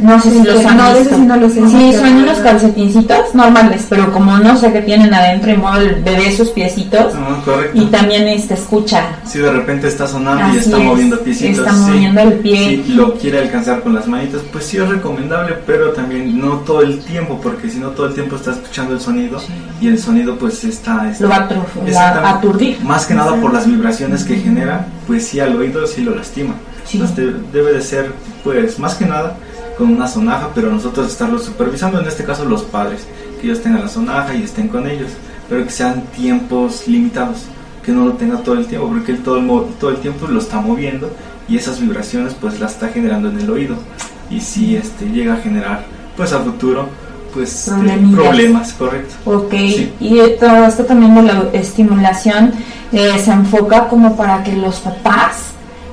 No 0.00 0.20
sé 0.20 0.30
si 0.30 0.42
los 0.42 0.64
han 0.64 0.78
no, 0.78 0.94
visto. 0.94 1.14
Sí, 1.14 1.22
no 1.22 1.36
los 1.36 1.52
sí, 1.52 1.92
son 1.92 2.16
unos 2.16 2.38
calcetincitos 2.38 3.34
normales, 3.34 3.86
pero 3.88 4.12
como 4.12 4.38
no 4.38 4.56
sé 4.56 4.72
qué 4.72 4.80
tienen 4.80 5.12
adentro 5.12 5.50
y 5.50 5.56
mueve 5.56 5.86
el 5.86 6.02
bebé 6.02 6.34
sus 6.34 6.48
piecitos. 6.50 7.14
Ah, 7.14 7.38
y 7.74 7.84
también 7.86 8.26
este 8.28 8.54
escucha. 8.54 9.04
Si 9.24 9.38
de 9.38 9.52
repente 9.52 9.88
está 9.88 10.06
sonando 10.06 10.54
y 10.54 10.58
está 10.58 10.78
moviendo 10.78 11.20
piecitos. 11.20 11.66
Está 11.66 11.72
moviendo 11.72 12.20
el 12.22 12.32
pie. 12.34 12.82
Si 12.86 12.94
lo 12.94 13.14
quiere 13.14 13.40
alcanzar 13.40 13.82
con 13.82 13.94
las 13.94 14.06
manitas, 14.06 14.40
pues 14.50 14.64
sí 14.64 14.78
es 14.78 14.88
recomendable, 14.88 15.56
pero 15.66 15.90
también 15.90 16.40
no 16.40 16.56
todo 16.60 16.82
el 16.82 17.00
tiempo, 17.00 17.38
porque 17.42 17.68
si 17.68 17.78
no 17.78 17.88
todo 17.88 18.06
el 18.06 18.14
tiempo 18.14 18.36
está 18.36 18.52
escuchando 18.52 18.94
el 18.94 19.00
sonido 19.00 19.40
y 19.80 19.88
el 19.88 19.98
sonido 19.98 20.36
pues 20.36 20.64
está... 20.64 21.12
lo 21.18 21.28
va 21.28 21.48
a 22.24 22.30
aturdir. 22.30 22.80
Más 22.82 23.06
que 23.06 23.14
nada 23.14 23.34
por 23.36 23.52
las 23.52 23.66
vibraciones 23.66 24.24
que 24.24 24.36
genera, 24.36 24.86
pues 25.06 25.26
sí 25.26 25.40
al 25.40 25.56
oído 25.56 25.86
sí 25.86 26.02
lo 26.02 26.14
lastima. 26.14 26.54
Entonces 26.92 27.34
debe 27.52 27.72
de 27.72 27.82
ser 27.82 28.12
pues 28.42 28.78
más 28.78 28.94
que 28.94 29.04
nada 29.04 29.36
con 29.80 29.94
una 29.94 30.06
sonaja, 30.06 30.50
pero 30.54 30.70
nosotros 30.70 31.10
estarlos 31.10 31.44
supervisando, 31.46 31.98
en 31.98 32.06
este 32.06 32.22
caso 32.22 32.44
los 32.44 32.64
padres, 32.64 33.06
que 33.40 33.46
ellos 33.46 33.62
tengan 33.62 33.80
la 33.80 33.88
sonaja 33.88 34.34
y 34.34 34.42
estén 34.42 34.68
con 34.68 34.86
ellos, 34.86 35.08
pero 35.48 35.64
que 35.64 35.70
sean 35.70 36.02
tiempos 36.14 36.86
limitados, 36.86 37.46
que 37.82 37.90
no 37.90 38.04
lo 38.04 38.12
tenga 38.12 38.36
todo 38.42 38.56
el 38.56 38.66
tiempo, 38.66 38.88
porque 38.88 39.12
él 39.12 39.22
todo 39.22 39.38
el, 39.38 39.46
todo 39.80 39.88
el 39.88 39.96
tiempo 39.96 40.26
lo 40.26 40.38
está 40.38 40.60
moviendo 40.60 41.10
y 41.48 41.56
esas 41.56 41.80
vibraciones 41.80 42.34
pues 42.38 42.60
las 42.60 42.72
está 42.72 42.88
generando 42.88 43.30
en 43.30 43.40
el 43.40 43.48
oído. 43.48 43.76
Y 44.28 44.40
si 44.42 44.76
este 44.76 45.06
llega 45.06 45.32
a 45.32 45.36
generar 45.38 45.86
pues 46.14 46.34
a 46.34 46.40
futuro 46.40 46.86
pues 47.32 47.66
este, 47.66 47.98
problemas, 48.14 48.74
correcto. 48.74 49.14
Ok, 49.24 49.54
y 49.98 50.20
todo 50.38 50.66
esto 50.66 50.84
también 50.84 51.14
de 51.14 51.22
la 51.22 51.48
estimulación 51.54 52.52
eh, 52.92 53.18
se 53.18 53.32
enfoca 53.32 53.88
como 53.88 54.14
para 54.14 54.42
que 54.42 54.52
los 54.52 54.78
papás 54.80 55.49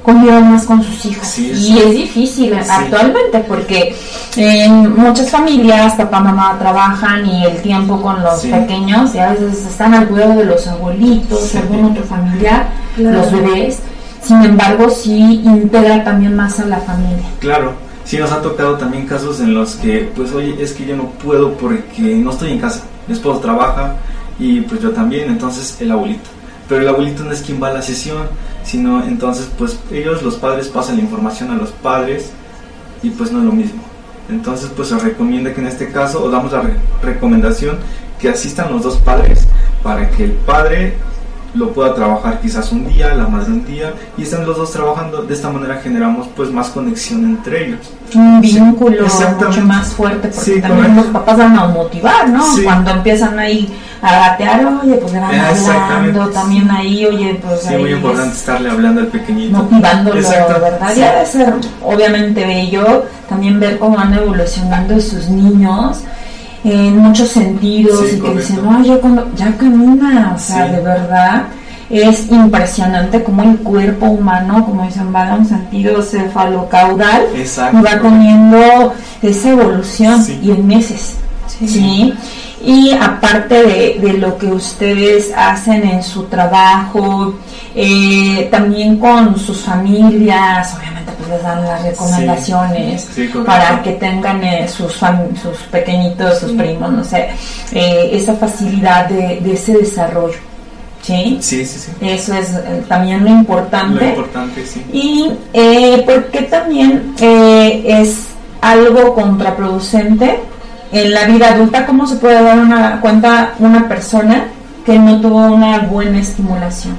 convivan 0.08 0.54
más 0.54 0.66
con 0.66 0.82
sus 0.82 1.06
hijos. 1.06 1.38
y 1.38 1.80
es 1.80 1.92
difícil 1.92 2.54
actualmente 2.54 3.40
porque 3.40 3.94
en 4.38 4.96
muchas 4.96 5.30
familias 5.30 5.96
papá, 5.96 6.22
mamá 6.22 6.56
trabajan 6.58 7.26
y 7.26 7.44
el 7.44 7.62
tiempo 7.62 8.02
con 8.02 8.24
los 8.24 8.46
pequeños 8.46 9.14
y 9.14 9.20
a 9.20 9.32
veces 9.32 9.66
están 9.66 9.94
al 9.94 10.08
cuidado 10.08 10.36
de 10.36 10.46
los 10.46 10.66
abuelitos, 10.66 11.54
algún 11.56 11.92
otro 11.92 12.06
familiar, 12.06 12.70
los 12.96 13.30
bebés. 13.34 13.80
Sin 14.24 14.42
embargo, 14.44 14.90
sí 14.90 15.42
integra 15.44 16.02
también 16.06 16.38
más 16.38 16.58
a 16.62 16.66
la 16.66 16.78
familia. 16.78 17.26
Claro, 17.40 17.74
sí 18.06 18.18
nos 18.18 18.32
ha 18.32 18.42
tocado 18.42 18.78
también 18.78 19.06
casos 19.06 19.42
en 19.42 19.54
los 19.54 19.76
que, 19.76 20.10
pues, 20.16 20.32
oye, 20.32 20.56
es 20.58 20.72
que 20.72 20.86
yo 20.86 20.96
no 20.96 21.10
puedo 21.24 21.52
porque 21.54 22.16
no 22.16 22.32
estoy 22.32 22.54
en 22.54 22.60
casa. 22.60 22.84
Mi 23.08 23.14
esposo 23.14 23.42
trabaja 23.42 23.96
y 24.40 24.62
pues 24.62 24.82
yo 24.82 24.92
también, 24.92 25.30
entonces 25.30 25.76
el 25.82 25.92
abuelito. 25.92 26.37
Pero 26.68 26.82
el 26.82 26.88
abuelito 26.88 27.24
no 27.24 27.32
es 27.32 27.42
quien 27.42 27.62
va 27.62 27.70
a 27.70 27.74
la 27.74 27.82
sesión, 27.82 28.24
sino 28.64 29.04
entonces 29.04 29.50
pues 29.58 29.80
ellos 29.92 30.22
los 30.24 30.36
padres 30.36 30.68
pasan 30.68 30.98
la 30.98 31.04
información 31.04 31.52
a 31.52 31.56
los 31.56 31.72
padres 31.72 32.32
y 33.02 33.10
pues 33.12 33.32
no 33.32 33.40
es 33.40 33.46
lo 33.46 33.52
mismo. 33.52 33.82
Entonces 34.30 34.70
pues 34.76 34.90
se 34.90 35.00
recomienda 35.00 35.54
que 35.54 35.62
en 35.62 35.68
este 35.68 35.90
caso 35.92 36.24
o 36.24 36.30
damos 36.30 36.52
la 36.52 36.64
recomendación 37.02 37.78
que 38.20 38.30
asistan 38.30 38.72
los 38.72 38.84
dos 38.84 38.98
padres 38.98 39.48
para 39.84 40.10
que 40.10 40.26
el 40.26 40.32
padre 40.32 40.98
lo 41.54 41.74
pueda 41.74 41.94
trabajar 41.94 42.40
quizás 42.40 42.72
un 42.72 42.88
día, 42.88 43.14
la 43.16 43.28
madre 43.28 43.52
un 43.52 43.66
día, 43.66 43.94
y 44.18 44.24
están 44.24 44.46
los 44.46 44.58
dos 44.58 44.72
trabajando, 44.72 45.24
de 45.24 45.34
esta 45.34 45.50
manera 45.50 45.80
generamos 45.82 46.28
pues 46.36 46.52
más 46.52 46.70
conexión 46.70 47.24
entre 47.24 47.68
ellos. 47.68 47.80
Un 48.14 48.42
vínculo 48.42 49.08
mucho 49.40 49.62
más 49.62 49.94
fuerte, 49.94 50.30
porque 50.30 50.62
también 50.62 50.96
los 50.96 51.06
papás 51.08 51.38
van 51.38 51.58
a 51.58 51.68
motivar, 51.68 52.30
¿no? 52.30 52.46
Cuando 52.64 52.92
empiezan 52.92 53.40
ahí 53.40 53.74
a 54.02 54.30
gatear, 54.30 54.66
oye, 54.84 54.96
pues 54.96 55.14
le 55.14 55.20
van 55.20 55.36
hablando, 55.40 56.28
también 56.30 56.70
ahí, 56.70 57.06
oye, 57.06 57.40
pues 57.42 57.62
Sí, 57.62 57.76
muy 57.76 57.94
importante 57.94 58.36
estarle 58.36 58.70
hablando 58.70 59.02
al 59.02 59.08
pequeñito. 59.08 59.58
Motivándolo, 59.58 60.22
¿verdad? 60.22 60.96
Ya 60.96 61.14
debe 61.14 61.26
ser 61.26 61.54
obviamente 61.84 62.46
bello 62.46 63.06
también 63.28 63.60
ver 63.60 63.78
cómo 63.80 63.98
van 63.98 64.14
evolucionando 64.14 65.00
sus 65.02 65.30
niños 65.30 66.02
en 66.64 66.98
muchos 66.98 67.30
sentidos 67.30 68.14
y 68.14 68.20
que 68.20 68.34
dicen, 68.34 68.64
no, 68.64 68.84
ya, 68.84 68.98
cuando, 68.98 69.30
ya 69.36 69.56
camina, 69.58 70.34
o 70.36 70.40
sea, 70.40 70.68
de 70.68 70.82
verdad 70.82 71.44
es 71.90 72.30
impresionante 72.30 73.24
como 73.24 73.44
el 73.44 73.58
cuerpo 73.60 74.08
humano, 74.08 74.66
como 74.66 74.84
dicen, 74.84 75.14
va 75.16 75.30
a 75.30 75.36
un 75.36 75.46
sentido 75.46 76.02
cefalocaudal 76.02 77.28
y 77.34 77.82
va 77.82 78.02
teniendo 78.02 78.94
esa 79.22 79.50
evolución 79.52 80.26
y 80.42 80.52
en 80.52 80.68
meses. 80.68 81.16
¿sí? 81.48 82.14
Y 82.64 82.92
aparte 82.92 83.98
de, 84.02 84.14
lo 84.14 84.38
que 84.38 84.48
ustedes 84.48 85.32
hacen 85.36 85.88
en 85.88 86.04
su 86.04 86.24
trabajo, 86.24 87.36
eh, 87.76 88.48
también 88.50 88.98
con 88.98 89.38
sus 89.40 89.62
familias, 89.62 90.76
obviamente 90.78 91.12
pues 91.18 91.30
les 91.30 91.44
dan 91.44 91.64
las 91.64 91.84
recomendaciones 91.84 93.10
para 93.46 93.82
que 93.84 93.92
tengan 93.94 94.44
eh, 94.44 94.68
sus, 94.68 94.94
sus 94.94 95.58
pequeñitos, 95.72 96.40
sus 96.40 96.52
primos, 96.54 96.92
no 96.92 97.04
sé, 97.04 97.30
eh, 97.74 98.10
esa 98.12 98.34
facilidad 98.34 99.08
de, 99.08 99.40
de 99.40 99.54
ese 99.54 99.78
desarrollo. 99.78 100.38
¿sí? 101.08 101.38
Sí, 101.42 101.66
sí, 101.66 101.80
sí. 101.80 101.92
Eso 102.02 102.34
es 102.34 102.54
eh, 102.54 102.84
también 102.88 103.24
lo 103.24 103.30
importante. 103.30 104.04
Lo 104.04 104.10
importante, 104.10 104.66
sí. 104.66 104.84
Y 104.92 105.32
eh, 105.54 106.04
porque 106.06 106.44
también 106.44 107.14
eh, 107.20 107.84
es 107.86 108.28
algo 108.62 109.14
contraproducente 109.14 110.40
en 110.92 111.14
la 111.14 111.26
vida 111.26 111.54
adulta, 111.54 111.86
¿cómo 111.86 112.08
se 112.08 112.16
puede 112.18 112.42
dar 112.42 112.60
una 112.60 113.02
cuenta 113.02 113.54
una 113.60 113.88
persona 113.88 114.48
que 114.86 114.98
no 114.98 115.20
tuvo 115.22 115.48
una 115.48 115.80
buena 115.80 116.20
estimulación? 116.20 116.96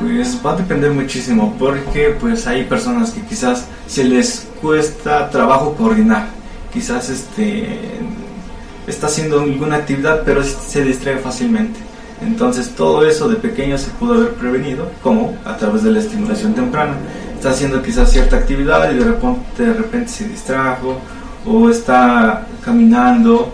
Pues 0.00 0.40
va 0.44 0.52
a 0.52 0.56
depender 0.56 0.90
muchísimo, 0.90 1.54
porque 1.58 2.16
pues 2.20 2.46
hay 2.46 2.64
personas 2.64 3.10
que 3.12 3.22
quizás 3.22 3.66
se 3.86 4.04
les 4.04 4.48
cuesta 4.60 5.30
trabajo 5.30 5.74
coordinar, 5.74 6.26
quizás 6.72 7.08
este 7.10 7.68
está 8.86 9.06
haciendo 9.06 9.40
alguna 9.40 9.76
actividad 9.76 10.20
pero 10.26 10.42
se 10.42 10.84
distrae 10.84 11.16
fácilmente 11.16 11.80
entonces 12.22 12.70
todo 12.70 13.06
eso 13.06 13.28
de 13.28 13.36
pequeño 13.36 13.76
se 13.76 13.90
pudo 13.90 14.14
haber 14.14 14.34
prevenido, 14.34 14.90
como 15.02 15.36
a 15.44 15.56
través 15.56 15.82
de 15.82 15.90
la 15.90 15.98
estimulación 15.98 16.54
temprana. 16.54 16.94
Está 17.34 17.50
haciendo 17.50 17.82
quizás 17.82 18.10
cierta 18.10 18.36
actividad 18.36 18.90
y 18.90 18.96
de 18.96 19.04
repente, 19.04 19.62
de 19.62 19.72
repente 19.74 20.08
se 20.08 20.28
distrajo 20.28 20.98
o 21.46 21.68
está 21.68 22.46
caminando, 22.64 23.52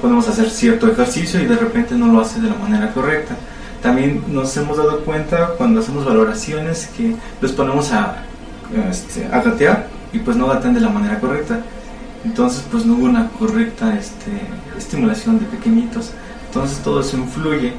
podemos 0.00 0.28
hacer 0.28 0.50
cierto 0.50 0.90
ejercicio 0.90 1.40
y 1.40 1.46
de 1.46 1.56
repente 1.56 1.94
no 1.94 2.08
lo 2.08 2.20
hace 2.20 2.40
de 2.40 2.48
la 2.48 2.56
manera 2.56 2.92
correcta. 2.92 3.36
También 3.82 4.24
nos 4.28 4.56
hemos 4.56 4.76
dado 4.76 5.00
cuenta 5.04 5.50
cuando 5.56 5.80
hacemos 5.80 6.04
valoraciones 6.04 6.88
que 6.96 7.14
los 7.40 7.52
ponemos 7.52 7.92
a, 7.92 8.22
este, 8.90 9.26
a 9.26 9.40
gatear 9.40 9.88
y 10.12 10.18
pues 10.18 10.36
no 10.36 10.48
gatean 10.48 10.74
de 10.74 10.80
la 10.80 10.88
manera 10.88 11.20
correcta. 11.20 11.60
Entonces 12.24 12.64
pues 12.70 12.84
no 12.84 12.94
hubo 12.94 13.04
una 13.04 13.28
correcta 13.38 13.96
este, 13.96 14.32
estimulación 14.76 15.38
de 15.38 15.46
pequeñitos. 15.46 16.10
Entonces 16.48 16.78
todo 16.78 17.00
eso 17.00 17.16
influye 17.16 17.74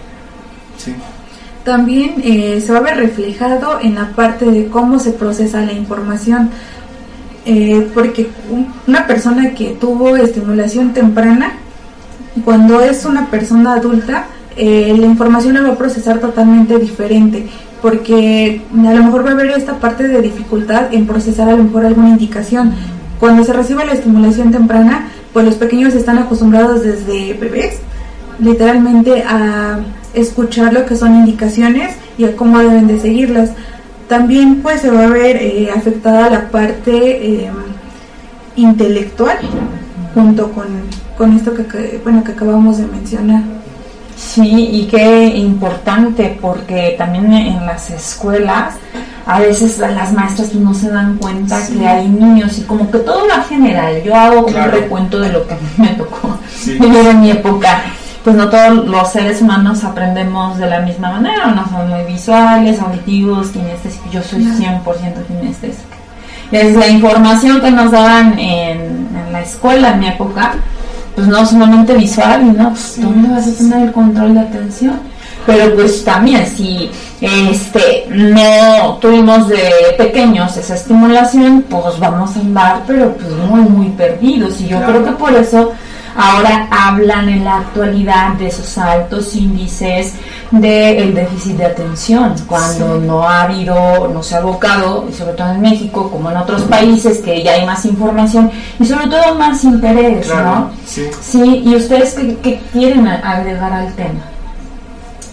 también 1.63 2.15
eh, 2.23 2.61
se 2.61 2.71
va 2.71 2.79
a 2.79 2.81
ver 2.81 2.97
reflejado 2.97 3.79
en 3.81 3.95
la 3.95 4.11
parte 4.15 4.45
de 4.45 4.67
cómo 4.67 4.97
se 4.99 5.11
procesa 5.11 5.61
la 5.61 5.73
información, 5.73 6.49
eh, 7.45 7.87
porque 7.93 8.29
una 8.87 9.07
persona 9.07 9.51
que 9.53 9.77
tuvo 9.79 10.15
estimulación 10.15 10.93
temprana, 10.93 11.53
cuando 12.43 12.81
es 12.81 13.05
una 13.05 13.27
persona 13.27 13.73
adulta, 13.73 14.25
eh, 14.55 14.93
la 14.97 15.05
información 15.05 15.53
la 15.53 15.61
va 15.61 15.69
a 15.69 15.75
procesar 15.75 16.19
totalmente 16.19 16.77
diferente, 16.77 17.47
porque 17.81 18.61
a 18.73 18.93
lo 18.93 19.03
mejor 19.03 19.25
va 19.25 19.29
a 19.29 19.33
haber 19.33 19.51
esta 19.51 19.79
parte 19.79 20.07
de 20.07 20.21
dificultad 20.21 20.93
en 20.93 21.07
procesar 21.07 21.49
a 21.49 21.55
lo 21.55 21.63
mejor 21.63 21.85
alguna 21.85 22.09
indicación. 22.09 22.73
Cuando 23.19 23.43
se 23.43 23.53
recibe 23.53 23.85
la 23.85 23.93
estimulación 23.93 24.51
temprana, 24.51 25.07
pues 25.33 25.45
los 25.45 25.55
pequeños 25.55 25.93
están 25.93 26.17
acostumbrados 26.17 26.83
desde 26.83 27.33
bebés, 27.33 27.79
literalmente 28.39 29.23
a 29.27 29.79
escuchar 30.13 30.73
lo 30.73 30.85
que 30.85 30.95
son 30.95 31.15
indicaciones 31.15 31.95
y 32.17 32.25
a 32.25 32.35
cómo 32.35 32.59
deben 32.59 32.87
de 32.87 32.99
seguirlas. 32.99 33.51
También 34.09 34.63
pues 34.63 34.81
se 34.81 34.89
va 34.89 35.03
a 35.03 35.07
ver 35.07 35.37
eh, 35.37 35.69
afectada 35.69 36.31
la 36.31 36.49
parte 36.49 37.45
em, 37.45 37.53
intelectual 38.55 39.37
junto 40.15 40.51
con, 40.51 40.65
con 41.15 41.37
esto 41.37 41.53
que, 41.53 42.01
bueno, 42.03 42.23
que 42.23 42.31
acabamos 42.31 42.79
de 42.79 42.87
mencionar. 42.87 43.43
Sí, 44.17 44.67
y 44.73 44.87
qué 44.87 45.27
importante 45.27 46.37
porque 46.41 46.95
también 46.97 47.31
en 47.31 47.65
las 47.67 47.91
escuelas 47.91 48.73
a 49.27 49.39
veces 49.41 49.77
las 49.77 50.11
maestras 50.11 50.55
no 50.55 50.73
se 50.73 50.89
dan 50.89 51.17
cuenta 51.19 51.61
que 51.67 51.87
hay 51.87 52.09
niños 52.09 52.57
y 52.57 52.63
como 52.63 52.89
que 52.89 52.97
todo 52.97 53.27
va 53.27 53.43
general. 53.43 54.01
Yo 54.03 54.15
hago 54.15 54.47
un 54.47 54.71
recuento 54.71 55.19
de 55.19 55.31
lo 55.31 55.47
que 55.47 55.55
me 55.77 55.89
tocó 55.89 56.35
en 56.67 57.21
mi 57.21 57.29
época 57.29 57.83
pues 58.23 58.35
no 58.35 58.49
todos 58.49 58.85
los 58.87 59.11
seres 59.11 59.41
humanos 59.41 59.83
aprendemos 59.83 60.57
de 60.57 60.67
la 60.67 60.81
misma 60.81 61.11
manera, 61.11 61.47
no 61.47 61.67
son 61.69 61.89
muy 61.89 62.03
visuales, 62.03 62.79
auditivos, 62.79 63.47
kinestésicos, 63.47 64.11
yo 64.11 64.21
soy 64.21 64.43
100% 64.43 64.83
kinestésica. 65.27 65.95
Desde 66.51 66.79
la 66.79 66.87
información 66.87 67.61
que 67.61 67.71
nos 67.71 67.91
daban 67.91 68.37
en, 68.37 69.07
la 69.31 69.41
escuela 69.41 69.91
en 69.91 69.99
mi 69.99 70.07
época, 70.07 70.55
pues 71.15 71.27
no 71.27 71.45
solamente 71.45 71.93
visual, 71.93 72.41
y 72.41 72.57
no, 72.57 72.69
pues 72.69 72.99
¿dónde 72.99 73.29
vas 73.29 73.47
a 73.47 73.57
tener 73.57 73.87
el 73.87 73.91
control 73.91 74.33
de 74.33 74.39
atención? 74.41 74.99
Pero 75.45 75.75
pues 75.75 76.03
también 76.03 76.45
si 76.45 76.91
este 77.21 78.05
no 78.09 78.97
tuvimos 78.99 79.47
de 79.47 79.71
pequeños 79.97 80.55
esa 80.57 80.75
estimulación, 80.75 81.63
pues 81.69 81.97
vamos 81.99 82.35
a 82.35 82.39
andar 82.39 82.81
pero 82.85 83.13
pues 83.13 83.31
muy 83.31 83.61
muy 83.61 83.87
perdidos. 83.89 84.59
Y 84.61 84.67
yo 84.67 84.83
creo 84.83 85.03
que 85.03 85.11
por 85.11 85.33
eso 85.33 85.71
ahora 86.15 86.67
hablan 86.71 87.29
en 87.29 87.43
la 87.43 87.59
actualidad 87.59 88.33
de 88.33 88.47
esos 88.47 88.77
altos 88.77 89.35
índices 89.35 90.13
del 90.51 91.13
déficit 91.13 91.57
de 91.57 91.65
atención, 91.65 92.33
cuando 92.47 92.99
no 92.99 93.27
ha 93.27 93.43
habido, 93.43 94.09
no 94.11 94.23
se 94.23 94.35
ha 94.35 94.39
abocado, 94.39 95.05
y 95.09 95.13
sobre 95.13 95.33
todo 95.33 95.51
en 95.51 95.61
México, 95.61 96.09
como 96.09 96.31
en 96.31 96.37
otros 96.37 96.63
países, 96.63 97.19
que 97.19 97.43
ya 97.43 97.53
hay 97.53 97.65
más 97.65 97.85
información 97.85 98.49
y 98.79 98.85
sobre 98.85 99.07
todo 99.07 99.35
más 99.35 99.63
interés, 99.63 100.27
¿no? 100.27 100.71
Sí. 100.85 101.05
sí. 101.21 101.63
¿y 101.65 101.75
ustedes 101.75 102.15
qué, 102.41 102.59
quieren 102.71 103.07
agregar 103.07 103.71
al 103.71 103.93
tema? 103.93 104.21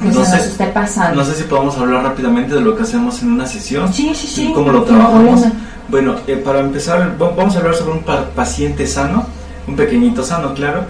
Que 0.00 0.08
no 0.08 0.24
se 0.26 0.38
sé, 0.38 0.48
esté 0.48 0.66
pasando. 0.66 1.22
No 1.22 1.24
sé 1.24 1.34
si 1.34 1.44
podemos 1.44 1.78
hablar 1.78 2.02
rápidamente 2.02 2.54
de 2.54 2.60
lo 2.60 2.76
que 2.76 2.82
hacemos 2.82 3.22
en 3.22 3.32
una 3.32 3.46
sesión. 3.46 3.90
Sí, 3.92 4.12
sí, 4.14 4.26
sí. 4.26 4.48
Y 4.50 4.52
cómo 4.52 4.70
lo 4.70 4.82
trabajamos. 4.82 5.40
Bueno, 5.88 6.16
eh, 6.26 6.36
para 6.36 6.60
empezar, 6.60 7.16
vamos 7.18 7.54
a 7.54 7.58
hablar 7.58 7.74
sobre 7.74 7.92
un 7.92 8.04
paciente 8.34 8.86
sano 8.86 9.24
un 9.66 9.76
pequeñito 9.76 10.22
sano, 10.22 10.54
claro. 10.54 10.84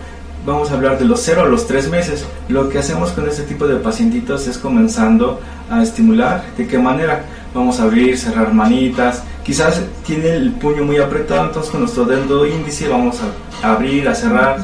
Vamos 0.44 0.70
a 0.70 0.74
hablar 0.74 0.98
de 0.98 1.04
los 1.04 1.20
0 1.22 1.42
a 1.42 1.46
los 1.46 1.66
3 1.66 1.90
meses. 1.90 2.24
Lo 2.48 2.68
que 2.68 2.78
hacemos 2.78 3.10
con 3.10 3.28
este 3.28 3.42
tipo 3.42 3.66
de 3.66 3.76
pacientitos 3.76 4.46
es 4.46 4.58
comenzando 4.58 5.40
a 5.68 5.82
estimular. 5.82 6.44
¿De 6.56 6.68
qué 6.68 6.78
manera? 6.78 7.24
Vamos 7.52 7.80
a 7.80 7.84
abrir, 7.84 8.16
cerrar 8.16 8.52
manitas. 8.52 9.24
Quizás 9.44 9.82
tiene 10.06 10.34
el 10.36 10.52
puño 10.52 10.84
muy 10.84 10.98
apretado, 10.98 11.46
entonces 11.46 11.70
con 11.70 11.80
nuestro 11.80 12.04
dedo 12.04 12.46
índice 12.46 12.88
vamos 12.88 13.16
a 13.62 13.72
abrir, 13.72 14.08
a 14.08 14.14
cerrar. 14.14 14.58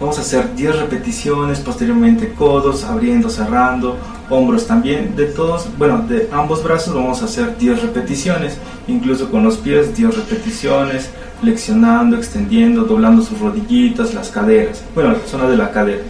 Vamos 0.00 0.18
a 0.18 0.22
hacer 0.22 0.54
10 0.56 0.80
repeticiones, 0.80 1.60
posteriormente 1.60 2.32
codos, 2.32 2.84
abriendo, 2.84 3.28
cerrando, 3.28 3.98
hombros 4.30 4.66
también. 4.66 5.14
De 5.14 5.26
todos, 5.26 5.68
bueno, 5.76 5.98
de 6.08 6.28
ambos 6.32 6.64
brazos 6.64 6.94
vamos 6.94 7.20
a 7.20 7.26
hacer 7.26 7.58
10 7.58 7.82
repeticiones, 7.82 8.56
incluso 8.88 9.30
con 9.30 9.44
los 9.44 9.58
pies 9.58 9.94
10 9.94 10.16
repeticiones, 10.16 11.10
flexionando, 11.40 12.16
extendiendo, 12.16 12.84
doblando 12.84 13.22
sus 13.22 13.38
rodillitas, 13.38 14.14
las 14.14 14.28
caderas, 14.28 14.82
bueno, 14.94 15.12
la 15.12 15.18
zona 15.26 15.48
de 15.48 15.56
la 15.56 15.70
cadera, 15.70 16.02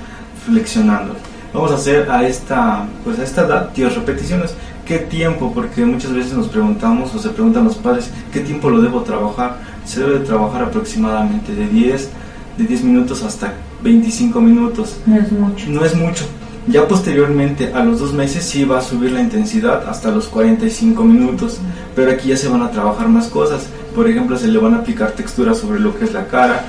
flexionando. 0.45 1.15
Vamos 1.53 1.71
a 1.73 1.75
hacer 1.75 2.11
a 2.11 2.27
esta, 2.27 2.87
pues 3.05 3.19
a 3.19 3.25
esta 3.25 3.43
edad 3.43 3.71
10 3.71 3.97
repeticiones. 3.97 4.55
¿Qué 4.85 4.99
tiempo? 4.99 5.53
Porque 5.55 5.85
muchas 5.85 6.13
veces 6.13 6.33
nos 6.33 6.49
preguntamos 6.49 7.15
o 7.15 7.19
se 7.19 7.29
preguntan 7.31 7.65
los 7.65 7.77
padres, 7.77 8.11
¿qué 8.33 8.41
tiempo 8.41 8.71
lo 8.71 8.81
debo 8.81 9.03
trabajar? 9.03 9.59
Se 9.85 10.01
debe 10.01 10.21
trabajar 10.21 10.63
aproximadamente 10.63 11.55
de 11.55 11.69
10, 11.69 12.11
de 12.59 12.65
10 12.65 12.85
minutos 12.85 13.23
hasta 13.23 13.53
25 13.83 14.41
minutos. 14.41 14.97
No 15.07 15.17
es 15.17 15.33
mucho. 15.33 15.67
No 15.69 15.85
es 15.85 15.95
mucho. 15.95 16.25
Ya 16.67 16.87
posteriormente, 16.87 17.73
a 17.73 17.85
los 17.85 18.01
dos 18.01 18.13
meses, 18.13 18.45
sí 18.45 18.65
va 18.65 18.79
a 18.79 18.83
subir 18.83 19.13
la 19.13 19.23
intensidad 19.23 19.89
hasta 19.89 20.11
los 20.11 20.27
45 20.27 21.03
minutos, 21.05 21.59
pero 21.97 22.13
aquí 22.13 22.29
ya 22.29 22.37
se 22.37 22.49
van 22.49 22.63
a 22.63 22.71
trabajar 22.71 23.09
más 23.09 23.29
cosas 23.29 23.69
por 23.95 24.09
ejemplo, 24.09 24.37
se 24.37 24.49
le 24.49 24.59
van 24.59 24.75
a 24.75 24.79
aplicar 24.79 25.13
texturas 25.13 25.59
sobre 25.59 25.81
lo 25.81 25.97
que 25.99 26.05
es 26.05 26.13
la 26.13 26.27
cara. 26.27 26.65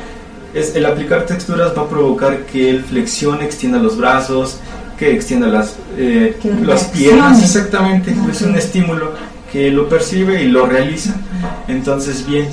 Es, 0.53 0.75
el 0.75 0.85
aplicar 0.85 1.25
texturas 1.25 1.73
va 1.77 1.83
a 1.83 1.89
provocar 1.89 2.45
que 2.45 2.69
él 2.69 2.83
flexione, 2.83 3.45
extienda 3.45 3.79
los 3.79 3.97
brazos, 3.97 4.59
que 4.97 5.13
extienda 5.13 5.47
las, 5.47 5.77
eh, 5.97 6.37
las 6.63 6.85
piernas, 6.85 7.41
exactamente, 7.41 8.13
es 8.29 8.41
un 8.41 8.55
estímulo 8.55 9.13
que 9.51 9.71
lo 9.71 9.89
percibe 9.89 10.43
y 10.43 10.47
lo 10.47 10.65
realiza. 10.65 11.15
Entonces, 11.67 12.25
bien, 12.27 12.47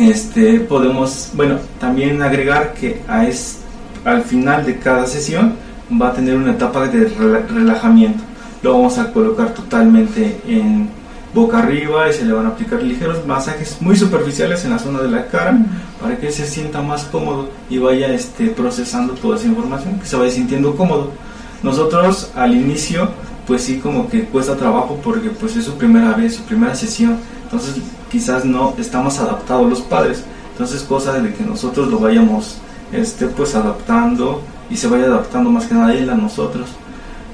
este, 0.00 0.60
podemos, 0.60 1.30
bueno, 1.34 1.58
también 1.78 2.22
agregar 2.22 2.72
que 2.72 3.02
a 3.06 3.26
es, 3.26 3.58
al 4.04 4.22
final 4.22 4.64
de 4.64 4.78
cada 4.78 5.06
sesión 5.06 5.54
va 6.00 6.08
a 6.08 6.12
tener 6.14 6.36
una 6.36 6.52
etapa 6.52 6.88
de 6.88 7.08
relajamiento. 7.48 8.22
Lo 8.62 8.72
vamos 8.72 8.98
a 8.98 9.12
colocar 9.12 9.52
totalmente 9.52 10.40
en 10.46 10.88
boca 11.34 11.60
arriba 11.60 12.08
y 12.08 12.12
se 12.12 12.24
le 12.24 12.32
van 12.32 12.46
a 12.46 12.50
aplicar 12.50 12.82
ligeros 12.82 13.26
masajes 13.26 13.78
muy 13.80 13.96
superficiales 13.96 14.64
en 14.64 14.70
la 14.70 14.78
zona 14.78 15.00
de 15.00 15.10
la 15.10 15.26
cara 15.28 15.58
para 16.00 16.16
que 16.16 16.30
se 16.30 16.46
sienta 16.46 16.82
más 16.82 17.04
cómodo 17.04 17.48
y 17.70 17.78
vaya 17.78 18.12
este, 18.12 18.48
procesando 18.48 19.14
toda 19.14 19.36
esa 19.36 19.46
información, 19.46 19.98
que 19.98 20.06
se 20.06 20.16
vaya 20.16 20.30
sintiendo 20.30 20.76
cómodo. 20.76 21.10
Nosotros 21.62 22.30
al 22.34 22.54
inicio 22.54 23.08
pues 23.46 23.62
sí 23.62 23.78
como 23.78 24.08
que 24.08 24.24
cuesta 24.24 24.56
trabajo 24.56 25.00
porque 25.02 25.30
pues 25.30 25.56
es 25.56 25.64
su 25.64 25.74
primera 25.74 26.12
vez, 26.12 26.36
su 26.36 26.42
primera 26.42 26.74
sesión, 26.74 27.16
entonces 27.44 27.76
quizás 28.10 28.44
no 28.44 28.74
estamos 28.78 29.18
adaptados 29.18 29.68
los 29.68 29.80
padres, 29.80 30.22
entonces 30.52 30.82
cosa 30.82 31.14
de 31.14 31.32
que 31.34 31.44
nosotros 31.44 31.88
lo 31.88 31.98
vayamos 31.98 32.58
este 32.92 33.26
pues 33.26 33.54
adaptando 33.54 34.42
y 34.70 34.76
se 34.76 34.86
vaya 34.86 35.06
adaptando 35.06 35.50
más 35.50 35.66
que 35.66 35.74
nada 35.74 35.94
él 35.94 36.08
a 36.10 36.14
nosotros, 36.14 36.70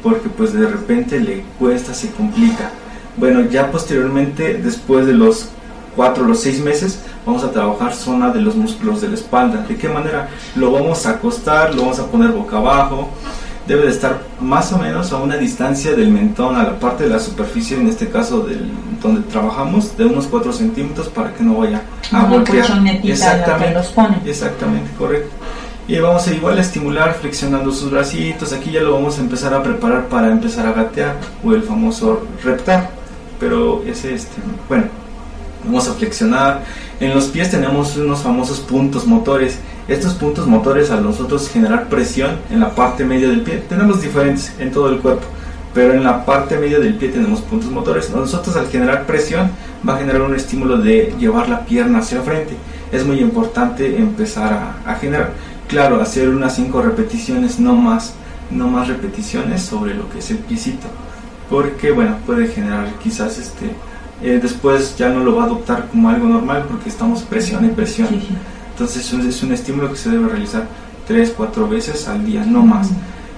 porque 0.02 0.28
pues 0.28 0.52
de 0.52 0.66
repente 0.66 1.20
le 1.20 1.42
cuesta, 1.58 1.92
se 1.92 2.10
complica. 2.12 2.70
Bueno, 3.18 3.42
ya 3.50 3.70
posteriormente, 3.70 4.54
después 4.54 5.06
de 5.06 5.12
los 5.12 5.48
cuatro 5.96 6.24
o 6.24 6.28
los 6.28 6.40
seis 6.40 6.60
meses, 6.60 7.00
vamos 7.26 7.42
a 7.42 7.50
trabajar 7.50 7.92
zona 7.92 8.30
de 8.30 8.40
los 8.40 8.54
músculos 8.54 9.00
de 9.00 9.08
la 9.08 9.14
espalda. 9.14 9.64
¿De 9.68 9.76
qué 9.76 9.88
manera? 9.88 10.28
Lo 10.54 10.70
vamos 10.70 11.04
a 11.06 11.10
acostar, 11.10 11.74
lo 11.74 11.82
vamos 11.82 11.98
a 11.98 12.06
poner 12.06 12.30
boca 12.30 12.58
abajo, 12.58 13.10
debe 13.66 13.84
de 13.84 13.90
estar 13.90 14.22
más 14.40 14.72
o 14.72 14.78
menos 14.78 15.12
a 15.12 15.16
una 15.16 15.36
distancia 15.36 15.94
del 15.94 16.10
mentón 16.10 16.56
a 16.56 16.62
la 16.62 16.78
parte 16.78 17.04
de 17.04 17.10
la 17.10 17.18
superficie, 17.18 17.76
en 17.76 17.88
este 17.88 18.08
caso 18.08 18.40
del, 18.40 18.70
donde 19.02 19.22
trabajamos, 19.22 19.96
de 19.96 20.06
unos 20.06 20.26
4 20.26 20.52
centímetros 20.52 21.08
para 21.08 21.34
que 21.34 21.42
no 21.42 21.58
vaya 21.58 21.82
a 22.12 22.24
golpear. 22.24 22.64
Exactamente, 23.04 24.30
exactamente, 24.30 24.90
correcto. 24.96 25.30
Y 25.88 25.98
vamos 25.98 26.28
a 26.28 26.34
igual 26.34 26.58
a 26.58 26.60
estimular 26.60 27.14
flexionando 27.14 27.72
sus 27.72 27.90
bracitos. 27.90 28.52
Aquí 28.52 28.70
ya 28.70 28.82
lo 28.82 28.92
vamos 28.92 29.18
a 29.18 29.22
empezar 29.22 29.54
a 29.54 29.62
preparar 29.62 30.06
para 30.08 30.30
empezar 30.30 30.66
a 30.66 30.72
gatear 30.72 31.16
o 31.42 31.54
el 31.54 31.62
famoso 31.62 32.26
reptar. 32.44 32.97
Pero 33.38 33.82
ese, 33.86 34.14
este, 34.14 34.40
bueno, 34.68 34.84
vamos 35.64 35.88
a 35.88 35.94
flexionar. 35.94 36.64
En 37.00 37.14
los 37.14 37.26
pies 37.26 37.50
tenemos 37.50 37.96
unos 37.96 38.22
famosos 38.22 38.60
puntos 38.60 39.06
motores 39.06 39.58
estos 39.88 40.12
puntos 40.12 40.46
motores 40.46 40.90
a 40.90 41.00
nosotros 41.00 41.48
generar 41.48 41.88
presión 41.88 42.36
en 42.50 42.60
la 42.60 42.74
parte 42.74 43.06
media 43.06 43.28
del 43.28 43.40
pie, 43.40 43.62
tenemos 43.70 44.02
diferentes 44.02 44.52
en 44.58 44.70
todo 44.70 44.90
el 44.90 44.98
cuerpo, 44.98 45.22
pero 45.72 45.94
en 45.94 46.04
la 46.04 46.26
parte 46.26 46.58
media 46.58 46.78
del 46.78 46.94
pie 46.96 47.08
tenemos 47.08 47.40
puntos 47.40 47.70
motores. 47.70 48.10
Nosotros 48.10 48.54
al 48.56 48.68
generar 48.68 49.06
presión 49.06 49.50
va 49.88 49.94
a 49.94 49.98
generar 49.98 50.20
un 50.20 50.34
estímulo 50.34 50.76
de 50.76 51.14
llevar 51.18 51.48
la 51.48 51.64
pierna 51.64 52.00
hacia 52.00 52.20
frente. 52.20 52.54
Es 52.92 53.06
muy 53.06 53.18
importante 53.20 53.96
empezar 53.96 54.74
a, 54.84 54.94
generar, 54.96 55.32
claro, 55.68 56.02
hacer 56.02 56.28
unas 56.28 56.54
5 56.54 56.82
repeticiones, 56.82 57.58
no 57.58 57.74
más, 57.74 58.12
no 58.50 58.68
más 58.68 58.88
repeticiones 58.88 59.62
sobre 59.62 59.94
lo 59.94 60.10
que 60.10 60.18
es 60.18 60.30
el 60.30 60.38
piecito, 60.38 60.86
porque 61.50 61.90
bueno, 61.92 62.16
puede 62.26 62.48
generar 62.48 62.88
quizás 63.02 63.38
este, 63.38 63.70
eh, 64.22 64.38
después 64.42 64.96
ya 64.96 65.08
no 65.08 65.20
lo 65.20 65.36
va 65.36 65.44
a 65.44 65.46
adoptar 65.46 65.88
como 65.88 66.08
algo 66.08 66.26
normal 66.26 66.66
porque 66.68 66.88
estamos 66.88 67.22
presión 67.22 67.64
y 67.64 67.68
presión. 67.68 68.08
Entonces 68.70 69.12
es 69.12 69.42
un 69.42 69.52
estímulo 69.52 69.90
que 69.90 69.96
se 69.96 70.10
debe 70.10 70.28
realizar 70.28 70.68
tres, 71.06 71.32
cuatro 71.36 71.68
veces 71.68 72.06
al 72.06 72.24
día, 72.24 72.44
no 72.44 72.62
más. 72.62 72.90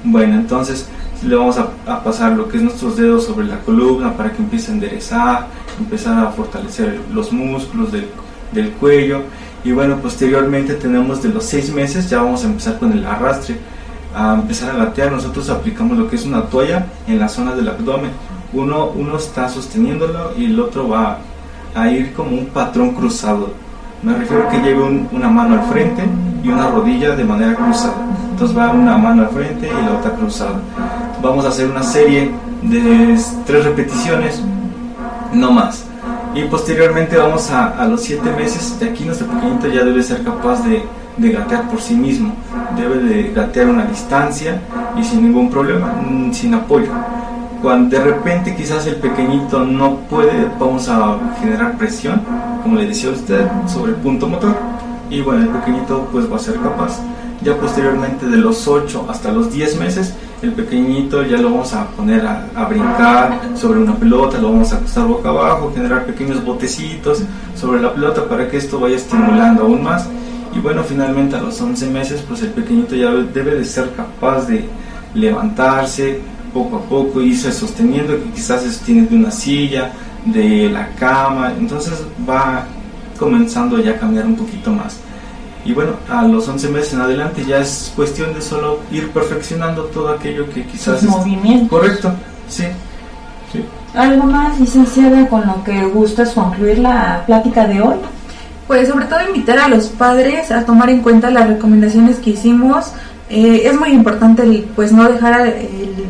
Bueno, 0.04 0.34
entonces 0.34 0.86
le 1.22 1.36
vamos 1.36 1.56
a, 1.58 2.02
pasar 2.02 2.32
lo 2.32 2.48
que 2.48 2.56
es 2.56 2.62
nuestros 2.62 2.96
dedos 2.96 3.26
sobre 3.26 3.46
la 3.46 3.58
columna 3.60 4.16
para 4.16 4.32
que 4.32 4.42
empiece 4.42 4.70
a 4.70 4.74
enderezar, 4.74 5.46
empezar 5.78 6.18
a 6.18 6.30
fortalecer 6.30 6.98
los 7.12 7.32
músculos 7.32 7.90
del, 7.92 8.70
cuello. 8.80 9.22
Y 9.62 9.72
bueno, 9.72 9.98
posteriormente 9.98 10.74
tenemos 10.74 11.22
de 11.22 11.28
los 11.28 11.44
seis 11.44 11.72
meses, 11.72 12.08
ya 12.08 12.22
vamos 12.22 12.42
a 12.44 12.46
empezar 12.46 12.78
con 12.78 12.92
el 12.92 13.04
arrastre, 13.04 13.58
a 14.14 14.34
empezar 14.34 14.70
a 14.70 14.84
gatear. 14.84 15.12
Nosotros 15.12 15.48
aplicamos 15.50 15.98
lo 15.98 16.08
que 16.08 16.16
es 16.16 16.24
una 16.24 16.42
toalla 16.42 16.86
en 17.06 17.18
la 17.18 17.28
zona 17.28 17.54
del 17.54 17.68
abdomen. 17.68 18.10
Uno, 18.52 18.90
uno 18.94 19.16
está 19.16 19.48
sosteniéndolo 19.48 20.32
y 20.36 20.46
el 20.46 20.58
otro 20.60 20.88
va 20.88 21.18
a 21.74 21.88
ir 21.88 22.12
como 22.14 22.36
un 22.36 22.46
patrón 22.46 22.94
cruzado 22.94 23.50
me 24.02 24.14
refiero 24.14 24.48
que 24.48 24.58
lleve 24.60 24.82
una 25.12 25.28
mano 25.28 25.60
al 25.60 25.68
frente 25.68 26.02
y 26.42 26.48
una 26.48 26.70
rodilla 26.70 27.14
de 27.14 27.22
manera 27.22 27.54
cruzada. 27.54 27.96
Entonces 28.30 28.56
va 28.56 28.70
una 28.70 28.96
mano 28.96 29.22
al 29.22 29.28
frente 29.28 29.68
y 29.68 29.84
la 29.84 29.98
otra 29.98 30.12
cruzada. 30.12 30.58
Vamos 31.22 31.44
a 31.44 31.48
hacer 31.48 31.70
una 31.70 31.82
serie 31.82 32.30
de 32.62 33.18
tres 33.44 33.64
repeticiones, 33.64 34.40
no 35.34 35.52
más. 35.52 35.84
Y 36.34 36.44
posteriormente 36.44 37.18
vamos 37.18 37.50
a, 37.50 37.78
a 37.78 37.86
los 37.86 38.00
siete 38.00 38.32
meses, 38.32 38.80
de 38.80 38.88
aquí 38.88 39.04
nuestro 39.04 39.26
pequeñito 39.26 39.68
ya 39.68 39.84
debe 39.84 40.02
ser 40.02 40.22
capaz 40.24 40.62
de, 40.64 40.82
de 41.20 41.33
gatear 41.33 41.68
por 41.68 41.80
sí 41.80 41.94
mismo. 41.94 42.33
Debe 42.76 42.98
de 42.98 43.33
gatear 43.33 43.68
una 43.68 43.85
distancia 43.85 44.61
y 44.98 45.04
sin 45.04 45.22
ningún 45.22 45.50
problema, 45.50 45.92
mm, 46.02 46.33
sin 46.33 46.54
apoyo. 46.54 46.90
Cuando 47.62 47.96
de 47.96 48.02
repente 48.02 48.56
quizás 48.56 48.87
el 48.87 48.96
pequeñito 48.96 49.64
no 49.64 49.96
puede, 50.09 50.46
vamos 50.59 50.88
a 50.88 51.18
generar 51.40 51.76
presión, 51.76 52.22
como 52.62 52.76
le 52.76 52.87
decía 52.87 53.11
usted, 53.11 53.46
sobre 53.66 53.92
el 53.92 53.98
punto 53.98 54.26
motor. 54.26 54.56
Y 55.11 55.20
bueno, 55.20 55.42
el 55.42 55.48
pequeñito 55.48 56.09
pues 56.11 56.30
va 56.30 56.37
a 56.37 56.38
ser 56.38 56.54
capaz. 56.56 57.00
Ya 57.42 57.56
posteriormente 57.56 58.26
de 58.26 58.37
los 58.37 58.66
8 58.66 59.06
hasta 59.09 59.33
los 59.33 59.52
10 59.52 59.78
meses, 59.78 60.14
el 60.42 60.52
pequeñito 60.52 61.22
ya 61.22 61.37
lo 61.37 61.50
vamos 61.50 61.74
a 61.74 61.87
poner 61.88 62.24
a, 62.26 62.46
a, 62.54 62.64
brincar 62.66 63.40
sobre 63.54 63.80
una 63.80 63.94
pelota, 63.94 64.38
lo 64.38 64.52
vamos 64.52 64.72
a 64.72 64.76
acostar 64.76 65.06
boca 65.06 65.28
abajo, 65.28 65.72
generar 65.74 66.04
pequeños 66.04 66.42
botecitos 66.44 67.22
sobre 67.54 67.80
la 67.80 67.92
pelota 67.92 68.26
para 68.26 68.48
que 68.48 68.56
esto 68.56 68.78
vaya 68.78 68.96
estimulando 68.96 69.62
aún 69.62 69.83
más. 69.83 70.06
Y 70.54 70.58
bueno, 70.58 70.82
finalmente 70.82 71.36
a 71.36 71.40
los 71.40 71.60
11 71.60 71.86
meses, 71.90 72.24
pues 72.26 72.42
el 72.42 72.50
pequeñito 72.50 72.94
ya 72.94 73.10
debe 73.10 73.54
de 73.54 73.64
ser 73.64 73.94
capaz 73.94 74.46
de 74.46 74.64
levantarse, 75.14 76.20
poco 76.52 76.76
a 76.76 76.82
poco, 76.82 77.20
irse 77.20 77.52
sosteniendo, 77.52 78.14
que 78.16 78.30
quizás 78.30 78.62
se 78.62 78.72
sostiene 78.72 79.06
de 79.06 79.16
una 79.16 79.30
silla, 79.30 79.92
de 80.24 80.68
la 80.70 80.88
cama, 80.98 81.52
entonces 81.58 81.94
va 82.28 82.66
comenzando 83.18 83.78
ya 83.78 83.92
a 83.92 83.98
cambiar 83.98 84.26
un 84.26 84.36
poquito 84.36 84.70
más. 84.70 84.96
Y 85.64 85.72
bueno, 85.72 85.92
a 86.08 86.22
los 86.22 86.48
11 86.48 86.68
meses 86.70 86.94
en 86.94 87.02
adelante 87.02 87.44
ya 87.44 87.58
es 87.58 87.92
cuestión 87.94 88.32
de 88.34 88.40
solo 88.40 88.80
ir 88.90 89.10
perfeccionando 89.10 89.84
todo 89.84 90.08
aquello 90.08 90.48
que 90.50 90.64
quizás... 90.64 91.02
es 91.02 91.08
Correcto, 91.68 92.12
sí. 92.48 92.64
sí. 93.52 93.64
¿Algo 93.94 94.24
más, 94.24 94.58
licenciada, 94.58 95.28
con 95.28 95.46
lo 95.46 95.62
que 95.62 95.84
gustas 95.86 96.32
concluir 96.32 96.78
la 96.78 97.22
plática 97.26 97.66
de 97.66 97.82
hoy? 97.82 97.96
Pues 98.70 98.87
sobre 98.87 99.06
todo 99.06 99.18
invitar 99.26 99.59
a 99.59 99.68
los 99.68 99.88
padres 99.88 100.52
a 100.52 100.64
tomar 100.64 100.90
en 100.90 101.00
cuenta 101.00 101.28
las 101.28 101.48
recomendaciones 101.48 102.18
que 102.18 102.30
hicimos. 102.30 102.92
Eh, 103.28 103.62
es 103.64 103.76
muy 103.76 103.88
importante 103.90 104.64
pues 104.76 104.92
no 104.92 105.09
dejar 105.09 105.48
el 105.48 106.06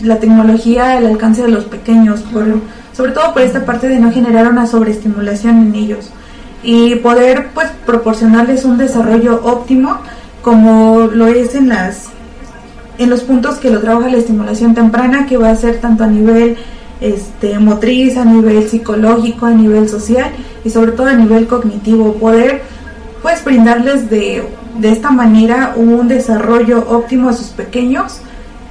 la 0.00 0.20
tecnología 0.20 0.98
al 0.98 1.06
alcance 1.06 1.42
de 1.42 1.48
los 1.48 1.64
pequeños, 1.64 2.20
por, 2.20 2.44
sobre 2.92 3.10
todo 3.10 3.32
por 3.32 3.42
esta 3.42 3.64
parte 3.64 3.88
de 3.88 3.98
no 3.98 4.12
generar 4.12 4.46
una 4.46 4.68
sobreestimulación 4.68 5.58
en 5.58 5.74
ellos 5.74 6.10
y 6.62 6.94
poder 6.96 7.48
pues 7.52 7.70
proporcionarles 7.84 8.64
un 8.64 8.78
desarrollo 8.78 9.40
óptimo 9.42 9.98
como 10.40 11.08
lo 11.12 11.26
es 11.26 11.56
en 11.56 11.68
las 11.68 12.10
en 12.98 13.10
los 13.10 13.22
puntos 13.22 13.56
que 13.56 13.70
lo 13.70 13.80
trabaja 13.80 14.08
la 14.08 14.18
estimulación 14.18 14.72
temprana 14.72 15.26
que 15.26 15.36
va 15.36 15.50
a 15.50 15.56
ser 15.56 15.80
tanto 15.80 16.04
a 16.04 16.06
nivel 16.06 16.56
este 17.04 17.58
motriz, 17.58 18.16
a 18.16 18.24
nivel 18.24 18.68
psicológico, 18.68 19.46
a 19.46 19.50
nivel 19.50 19.88
social 19.88 20.30
y 20.64 20.70
sobre 20.70 20.92
todo 20.92 21.08
a 21.08 21.14
nivel 21.14 21.46
cognitivo, 21.46 22.14
poder 22.14 22.62
pues 23.22 23.44
brindarles 23.44 24.10
de, 24.10 24.44
de 24.78 24.90
esta 24.90 25.10
manera 25.10 25.74
un 25.76 26.08
desarrollo 26.08 26.86
óptimo 26.88 27.28
a 27.28 27.32
sus 27.32 27.48
pequeños 27.48 28.20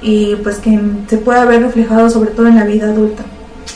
y 0.00 0.36
pues 0.36 0.56
que 0.56 0.78
se 1.08 1.16
pueda 1.18 1.44
ver 1.44 1.62
reflejado 1.62 2.10
sobre 2.10 2.30
todo 2.30 2.48
en 2.48 2.56
la 2.56 2.64
vida 2.64 2.86
adulta. 2.86 3.22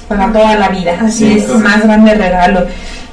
Para 0.08 0.32
toda 0.32 0.56
la 0.56 0.68
vida, 0.68 0.98
así 1.00 1.38
es, 1.38 1.48
el 1.48 1.58
más 1.58 1.82
grande 1.82 2.14
regalo. 2.14 2.66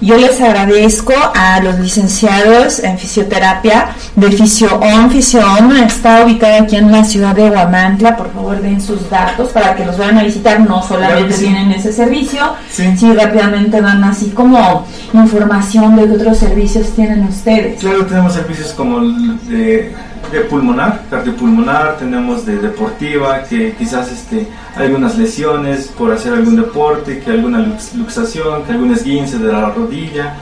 Yo 0.05 0.17
les 0.17 0.39
agradezco 0.39 1.13
a 1.33 1.59
los 1.61 1.79
licenciados 1.79 2.77
en 2.77 2.95
fisioterapia 2.99 3.95
de 4.15 4.31
FisioOn. 4.31 5.09
FisioOn 5.09 5.77
está 5.77 6.23
ubicado 6.23 6.61
aquí 6.61 6.75
en 6.75 6.91
la 6.91 7.03
ciudad 7.03 7.35
de 7.35 7.49
Huamantla. 7.49 8.15
Por 8.15 8.31
favor, 8.31 8.61
den 8.61 8.79
sus 8.79 9.09
datos 9.09 9.49
para 9.49 9.75
que 9.75 9.83
los 9.83 9.97
vayan 9.97 10.19
a 10.19 10.23
visitar. 10.23 10.59
No 10.59 10.83
solamente 10.87 11.35
tienen 11.39 11.71
ese 11.71 11.91
servicio, 11.91 12.53
sí. 12.69 12.85
rápidamente 13.15 13.81
dan 13.81 14.03
así 14.03 14.29
como 14.29 14.85
información 15.11 15.95
de 15.95 16.05
qué 16.05 16.11
otros 16.11 16.37
servicios 16.37 16.91
tienen 16.91 17.23
ustedes. 17.23 17.79
Claro, 17.79 18.05
tenemos 18.05 18.33
servicios 18.33 18.73
como 18.73 18.99
de 18.99 19.91
de 20.31 20.41
pulmonar, 20.41 21.03
cardiopulmonar, 21.09 21.97
tenemos 21.97 22.45
de 22.45 22.57
deportiva, 22.57 23.43
que 23.43 23.73
quizás 23.73 24.11
este, 24.11 24.47
algunas 24.75 25.17
lesiones 25.17 25.87
por 25.87 26.11
hacer 26.11 26.33
algún 26.33 26.55
deporte, 26.55 27.19
que 27.19 27.31
alguna 27.31 27.59
luxación, 27.95 28.63
que 28.63 28.71
algún 28.71 28.93
esguince 28.93 29.37
de 29.37 29.51
la 29.51 29.69
rodilla. 29.69 30.35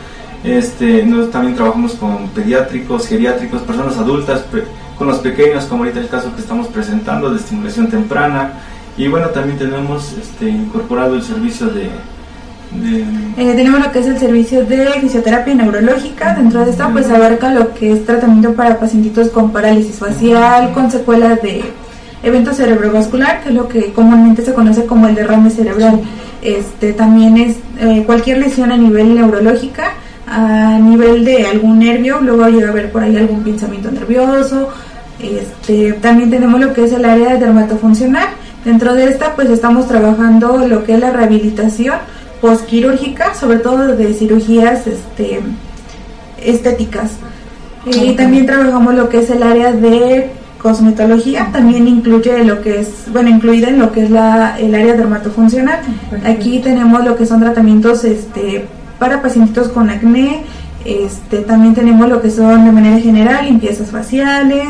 Este, 0.43 1.07
también 1.31 1.55
trabajamos 1.55 1.93
con 1.93 2.27
pediátricos, 2.29 3.07
geriátricos, 3.07 3.61
personas 3.61 3.97
adultas, 3.97 4.43
con 4.97 5.07
los 5.07 5.19
pequeños, 5.19 5.65
como 5.65 5.83
ahorita 5.83 5.99
el 6.01 6.09
caso 6.09 6.33
que 6.35 6.41
estamos 6.41 6.67
presentando 6.67 7.29
de 7.29 7.37
estimulación 7.37 7.89
temprana. 7.89 8.53
Y 8.97 9.07
bueno, 9.07 9.27
también 9.29 9.57
tenemos 9.57 10.13
este, 10.13 10.49
incorporado 10.49 11.15
el 11.15 11.23
servicio 11.23 11.67
de 11.67 11.89
eh, 13.37 13.53
tenemos 13.55 13.79
lo 13.79 13.91
que 13.91 13.99
es 13.99 14.07
el 14.07 14.17
servicio 14.17 14.65
de 14.65 14.85
fisioterapia 15.01 15.55
neurológica. 15.55 16.35
Dentro 16.35 16.65
de 16.65 16.71
esta, 16.71 16.89
pues 16.89 17.09
abarca 17.09 17.51
lo 17.53 17.73
que 17.73 17.91
es 17.91 18.05
tratamiento 18.05 18.53
para 18.53 18.79
pacientitos 18.79 19.29
con 19.29 19.51
parálisis 19.51 19.95
facial, 19.95 20.71
con 20.73 20.91
secuelas 20.91 21.41
de 21.41 21.63
evento 22.23 22.53
cerebrovascular, 22.53 23.41
que 23.41 23.49
es 23.49 23.55
lo 23.55 23.67
que 23.67 23.91
comúnmente 23.91 24.43
se 24.43 24.53
conoce 24.53 24.85
como 24.85 25.07
el 25.07 25.15
derrame 25.15 25.49
cerebral. 25.49 26.01
este, 26.41 26.93
también 26.93 27.37
es 27.37 27.57
eh, 27.79 28.03
cualquier 28.05 28.37
lesión 28.37 28.71
a 28.71 28.77
nivel 28.77 29.15
neurológica, 29.15 29.93
a 30.27 30.77
nivel 30.79 31.23
de 31.23 31.45
algún 31.47 31.79
nervio, 31.79 32.19
luego 32.21 32.47
llega 32.47 32.67
a 32.67 32.71
haber 32.71 32.91
por 32.91 33.03
ahí 33.03 33.15
algún 33.15 33.43
pensamiento 33.43 33.91
nervioso. 33.91 34.69
Este, 35.19 35.93
también 35.93 36.29
tenemos 36.29 36.59
lo 36.59 36.73
que 36.73 36.83
es 36.83 36.91
el 36.91 37.05
área 37.05 37.33
de 37.33 37.39
dermatofuncional. 37.39 38.27
Dentro 38.65 38.93
de 38.93 39.05
esta, 39.05 39.35
pues 39.35 39.49
estamos 39.49 39.87
trabajando 39.87 40.65
lo 40.67 40.83
que 40.83 40.93
es 40.93 40.99
la 40.99 41.11
rehabilitación 41.11 41.95
postquirúrgica, 42.43 43.33
sobre 43.35 43.59
todo 43.59 43.95
de 43.95 44.13
cirugías 44.13 44.85
este, 44.85 45.39
estéticas. 46.43 47.11
Y 47.85 48.11
también 48.15 48.45
trabajamos 48.45 48.95
lo 48.95 49.07
que 49.07 49.19
es 49.19 49.29
el 49.29 49.43
área 49.43 49.71
de 49.71 50.29
cosmetología, 50.61 51.49
también 51.53 51.87
incluye 51.87 52.43
lo 52.43 52.61
que 52.61 52.81
es, 52.81 53.05
bueno, 53.13 53.29
incluida 53.29 53.69
en 53.69 53.79
lo 53.79 53.93
que 53.93 54.03
es 54.03 54.11
la, 54.11 54.59
el 54.59 54.75
área 54.75 54.93
dermatofuncional. 54.93 55.79
Aquí 56.25 56.59
tenemos 56.59 57.05
lo 57.05 57.15
que 57.15 57.25
son 57.25 57.39
tratamientos 57.39 58.03
este, 58.03 58.65
para 58.99 59.21
pacientitos 59.21 59.69
con 59.69 59.89
acné, 59.89 60.43
este, 60.83 61.37
también 61.37 61.73
tenemos 61.73 62.09
lo 62.09 62.21
que 62.21 62.29
son 62.29 62.65
de 62.65 62.73
manera 62.73 62.99
general 62.99 63.45
limpiezas 63.45 63.89
faciales 63.89 64.67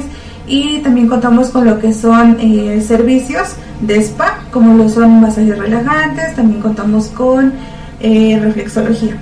y 0.47 0.79
también 0.79 1.07
contamos 1.07 1.49
con 1.49 1.65
lo 1.65 1.79
que 1.79 1.93
son 1.93 2.37
eh, 2.39 2.83
servicios 2.85 3.55
de 3.81 3.97
spa, 3.97 4.39
como 4.51 4.75
lo 4.75 4.89
son 4.89 5.21
masajes 5.21 5.57
relajantes, 5.57 6.35
también 6.35 6.61
contamos 6.61 7.07
con 7.07 7.53
eh, 7.99 8.39
reflexología. 8.41 9.17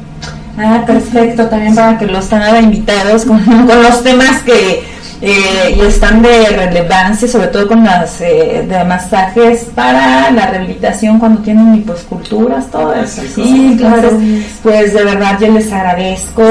Ah, 0.57 0.83
perfecto, 0.85 1.47
también 1.47 1.75
para 1.75 1.97
que 1.97 2.05
los 2.05 2.27
tengan 2.27 2.63
invitados 2.63 3.25
con, 3.25 3.43
con 3.45 3.83
los 3.83 4.03
temas 4.03 4.41
que 4.43 4.83
eh, 5.21 5.79
están 5.87 6.23
de 6.23 6.47
relevancia, 6.47 7.27
sobre 7.27 7.47
todo 7.47 7.67
con 7.67 7.83
las 7.83 8.19
eh, 8.21 8.65
de 8.67 8.83
masajes 8.83 9.65
para 9.75 10.31
la 10.31 10.47
rehabilitación 10.47 11.19
cuando 11.19 11.41
tienen 11.41 11.75
liposculturas, 11.75 12.69
todo 12.71 12.93
eso. 12.95 13.21
Sí, 13.35 13.75
claro. 13.77 14.19
Pues 14.63 14.93
de 14.93 15.03
verdad 15.03 15.37
yo 15.39 15.49
les 15.49 15.71
agradezco 15.71 16.43